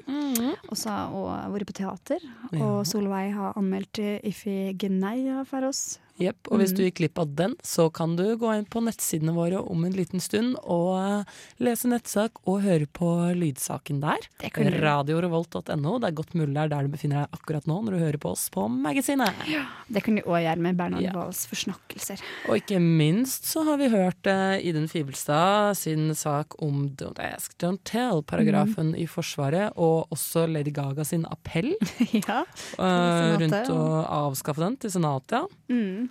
Og 0.68 0.76
så 0.78 0.92
har 0.92 1.10
hun 1.12 1.52
vært 1.56 1.68
på 1.72 1.76
teater, 1.80 2.22
og 2.60 2.82
Solveig 2.88 3.32
har 3.36 3.56
anmeldt 3.58 3.98
Ifi 4.22 4.52
Iphigenia 4.72 5.44
for 5.48 5.64
oss. 5.68 5.98
Jepp. 6.20 6.48
Og 6.50 6.58
hvis 6.60 6.72
Mm. 6.72 6.76
du 6.76 6.82
gikk 6.84 6.94
glipp 7.00 7.18
av 7.18 7.34
den, 7.34 7.54
så 7.62 7.90
kan 7.92 8.16
du 8.16 8.36
gå 8.36 8.50
inn 8.58 8.64
på 8.66 8.82
nettsidene 8.84 9.32
våre 9.34 9.58
om 9.64 9.84
en 9.84 9.92
liten 9.92 10.20
stund 10.20 10.56
og 10.62 10.98
eh, 10.98 11.24
lese 11.60 11.88
nettsak 11.88 12.32
og 12.46 12.62
høre 12.62 12.86
på 12.86 13.08
lydsaken 13.34 14.00
der. 14.00 14.18
Radiorevolt.no. 14.82 15.98
Det 16.02 16.08
er 16.10 16.16
godt 16.16 16.34
mulig 16.38 16.52
det 16.54 16.62
er 16.64 16.68
der 16.72 16.86
du 16.86 16.92
befinner 16.92 17.22
deg 17.24 17.36
akkurat 17.38 17.66
nå 17.70 17.78
når 17.84 17.96
du 17.96 17.98
hører 18.02 18.20
på 18.22 18.32
oss 18.34 18.48
på 18.52 18.66
magasinet. 18.70 19.32
Ja, 19.50 19.64
Det 19.88 20.02
kan 20.04 20.16
du 20.18 20.22
òg 20.22 20.42
gjøre 20.44 20.58
med 20.64 20.76
Bernhard 20.78 21.02
Ja. 21.02 21.12
Wahls 21.16 21.46
forsnakkelser. 21.50 22.20
Og 22.48 22.56
ikke 22.60 22.78
minst 22.82 23.44
så 23.48 23.64
har 23.66 23.78
vi 23.80 23.88
hørt 23.92 24.26
uh, 24.26 24.56
Idun 24.60 24.88
Fibelstad 24.88 25.76
sin 25.76 26.14
sak 26.14 26.54
om 26.62 26.88
Don't 26.90 27.18
Ask, 27.20 27.56
Don't 27.58 27.82
Tell-paragrafen 27.84 28.92
Mm. 28.92 28.96
i 28.98 29.06
Forsvaret, 29.06 29.72
og 29.76 30.08
også 30.10 30.46
Lady 30.50 30.72
Gaga 30.72 31.04
sin 31.04 31.24
appell 31.30 31.72
ja. 32.26 32.42
uh, 32.78 33.38
rundt 33.38 33.68
å 33.70 33.82
avskaffe 34.08 34.58
den 34.64 34.76
til 34.76 34.90
Senatet. 34.90 35.42
Ja. 35.42 35.46
Mm. 35.72 36.08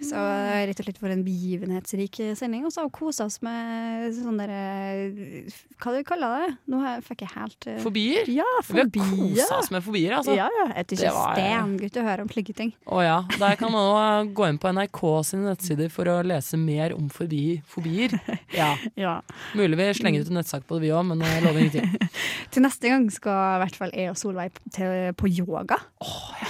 Så 0.00 0.14
eh, 0.14 0.66
rett 0.68 0.78
og 0.78 0.86
slett 0.86 0.98
for 1.00 1.10
en 1.10 1.24
begivenhetsrik 1.26 2.20
sending. 2.38 2.64
Og 2.68 2.72
så 2.74 2.82
har 2.84 2.88
vi 2.90 2.94
kosa 2.98 3.26
oss 3.26 3.40
med 3.42 4.12
sånn 4.14 4.38
derre 4.38 4.60
Hva 5.82 5.94
du 5.96 6.02
kaller 6.06 6.44
det? 6.46 6.50
Nå 6.70 6.80
har- 6.82 7.02
fikk 7.02 7.24
jeg 7.24 7.32
helt 7.34 7.66
uh, 7.66 7.78
Fobier? 7.82 8.28
Ja, 8.30 8.46
Vi 8.68 8.78
har 8.78 8.86
fobier. 8.90 9.42
kosa 9.42 9.58
oss 9.58 9.70
med 9.74 9.82
fobier, 9.86 10.14
altså. 10.18 10.34
Ja, 10.38 10.46
ja. 10.54 10.66
Jeg 10.76 10.86
ikke 10.98 11.12
var- 11.14 11.34
stengutt 11.38 11.98
å 11.98 12.04
høre 12.06 12.22
om 12.26 12.30
slike 12.32 12.54
ting. 12.58 12.72
Å 12.86 13.02
ja. 13.04 13.16
Der 13.38 13.56
kan 13.60 13.72
man 13.74 13.90
òg 13.94 14.32
gå 14.38 14.48
inn 14.48 14.58
på 14.62 14.70
NRK 14.74 15.02
sine 15.26 15.48
nettsider 15.50 15.90
for 15.94 16.10
å 16.10 16.18
lese 16.26 16.58
mer 16.58 16.94
om 16.96 17.08
fobi, 17.12 17.60
fobier. 17.66 18.14
Ja. 18.54 18.74
Ja. 18.98 19.20
Mulig 19.54 19.76
vi 19.78 19.84
slenger 19.94 20.24
ut 20.24 20.30
en 20.32 20.38
nettsak 20.40 20.64
på 20.66 20.78
det, 20.78 20.88
vi 20.88 20.92
òg, 20.94 21.04
men 21.06 21.20
jeg 21.22 21.42
lover 21.44 21.60
ingenting. 21.62 22.08
Til 22.54 22.64
neste 22.64 22.90
gang 22.90 23.04
skal 23.14 23.58
i 23.58 23.60
hvert 23.62 23.76
fall 23.78 23.92
jeg 23.94 24.10
og 24.10 24.16
Solveig 24.18 24.56
på 25.18 25.28
yoga. 25.30 25.76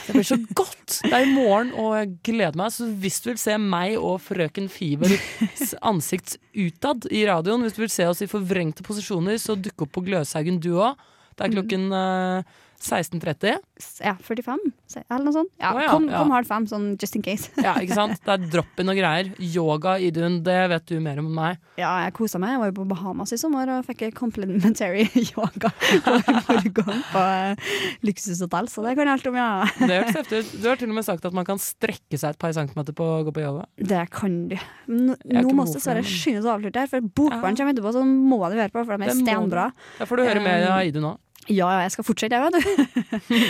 Det 0.07 0.15
blir 0.15 0.25
så 0.27 0.39
godt! 0.57 1.01
Det 1.05 1.13
er 1.13 1.27
i 1.27 1.33
morgen, 1.35 1.73
og 1.77 1.97
jeg 1.99 2.13
gleder 2.31 2.57
meg. 2.59 2.73
Så 2.73 2.87
hvis 3.03 3.19
du 3.25 3.29
vil 3.33 3.38
se 3.38 3.55
meg 3.62 3.96
og 3.96 4.18
frøken 4.24 4.68
Fibers 4.72 5.74
ansikt 5.90 6.37
utad 6.57 7.09
i 7.14 7.24
radioen, 7.29 7.64
hvis 7.64 7.77
du 7.77 7.85
vil 7.85 7.92
se 7.92 8.09
oss 8.11 8.22
i 8.24 8.31
forvrengte 8.31 8.87
posisjoner, 8.87 9.38
så 9.40 9.57
dukk 9.59 9.87
opp 9.87 9.94
på 9.96 10.05
Gløshaugen 10.09 10.61
du 10.62 10.74
òg. 10.77 10.98
Det 11.38 11.46
er 11.46 11.55
klokken 11.55 11.87
eh, 11.94 12.57
16.30. 12.79 13.59
Ja, 14.05 14.14
45, 14.23 14.61
eller 15.01 15.25
noe 15.27 15.35
sånt. 15.35 15.51
Ja, 15.59 15.73
Å 15.75 15.81
ja, 15.83 15.91
kom, 15.91 16.05
ja. 16.07 16.21
kom 16.23 16.31
halv 16.31 16.47
fem, 16.47 16.67
sånn 16.71 16.87
just 17.01 17.17
in 17.19 17.25
case. 17.27 17.51
Ja, 17.59 17.75
ikke 17.83 17.97
sant? 17.99 18.21
Det 18.23 18.35
er 18.37 18.45
drop-in 18.53 18.93
og 18.93 18.99
greier. 18.99 19.31
Yoga, 19.43 19.97
Idun, 20.03 20.38
det 20.47 20.57
vet 20.71 20.87
du 20.87 21.01
mer 21.03 21.19
om 21.19 21.27
enn 21.27 21.35
meg. 21.35 21.59
Ja, 21.81 21.91
jeg 22.05 22.14
kosa 22.17 22.41
meg. 22.43 22.55
Jeg 22.55 22.62
var 22.62 22.71
jo 22.71 22.77
på 22.79 22.87
Bahamas 22.93 23.35
i 23.35 23.41
sommer 23.41 23.73
og 23.75 23.87
fikk 23.88 24.07
complimentary 24.19 25.09
yoga 25.33 25.73
hver 26.05 26.23
morgen 26.47 27.03
på 27.11 27.25
eh, 27.25 27.69
luksushotell, 28.07 28.71
så 28.71 28.87
det 28.87 28.95
kan 28.99 29.11
jeg 29.11 29.19
alt 29.19 29.29
om, 29.33 29.38
ja. 29.43 29.51
Det 29.83 30.01
hørtes 30.01 30.21
heftig 30.23 30.43
ut. 30.43 30.55
Du 30.62 30.71
har 30.71 30.81
til 30.81 30.93
og 30.93 30.99
med 31.01 31.09
sagt 31.11 31.29
at 31.29 31.37
man 31.37 31.49
kan 31.49 31.62
strekke 31.62 32.19
seg 32.21 32.37
et 32.37 32.41
par 32.41 32.55
centimeter 32.57 32.97
på 32.97 33.11
å 33.19 33.23
gå 33.27 33.35
på 33.35 33.43
yoga. 33.43 33.67
Det 33.77 34.05
kan 34.14 34.41
du. 34.53 34.57
Nå, 34.87 35.19
nå 35.19 35.47
må 35.51 35.67
vi 35.67 35.77
dessverre 35.77 36.07
skynde 36.07 36.45
oss 36.45 36.49
å 36.49 36.57
avslutte 36.57 36.87
her, 36.87 36.91
for 36.91 37.03
bokbarn 37.03 37.59
kommer 37.59 37.75
etterpå, 37.75 37.95
så 37.99 38.05
må 38.07 38.43
du 38.47 38.59
høre 38.59 38.71
på, 38.73 38.85
for 38.87 38.95
de 38.95 39.11
er 39.11 39.19
stenbra. 39.19 39.71
Ja, 39.99 40.07
får 40.09 40.23
du 40.23 40.29
høre 40.31 40.45
mer 40.45 40.71
av 40.71 40.85
Idun 40.87 41.11
òg. 41.12 41.25
Ja, 41.49 41.69
ja, 41.73 41.81
jeg 41.87 41.95
skal 41.95 42.05
fortsette, 42.05 42.37
jeg, 42.37 42.45
vet 42.45 42.57
du. 42.59 43.37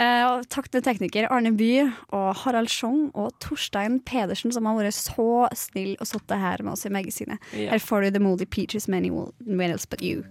Eh, 0.00 0.22
og 0.24 0.46
takk 0.48 0.70
til 0.72 0.80
tekniker 0.80 1.26
Arne 1.28 1.50
Bye 1.52 1.82
og 2.16 2.30
Harald 2.40 2.70
Schjong 2.72 3.10
og 3.12 3.34
Torstein 3.44 3.98
Pedersen, 4.00 4.48
som 4.54 4.64
har 4.64 4.78
vært 4.78 4.96
så 4.96 5.44
snill 5.52 5.92
og 6.00 6.08
sittet 6.08 6.40
her 6.40 6.62
med 6.64 6.72
oss 6.72 6.86
i 6.88 6.92
magasinet. 6.94 7.36
Ja. 7.52 7.74
Her 7.74 7.82
får 7.84 8.06
du 8.06 8.14
The 8.14 8.22
Moldy 8.24 8.46
Peaches 8.48 8.88
Many 8.88 9.10
Will 9.12 9.34
But 9.44 10.00
You. 10.00 10.24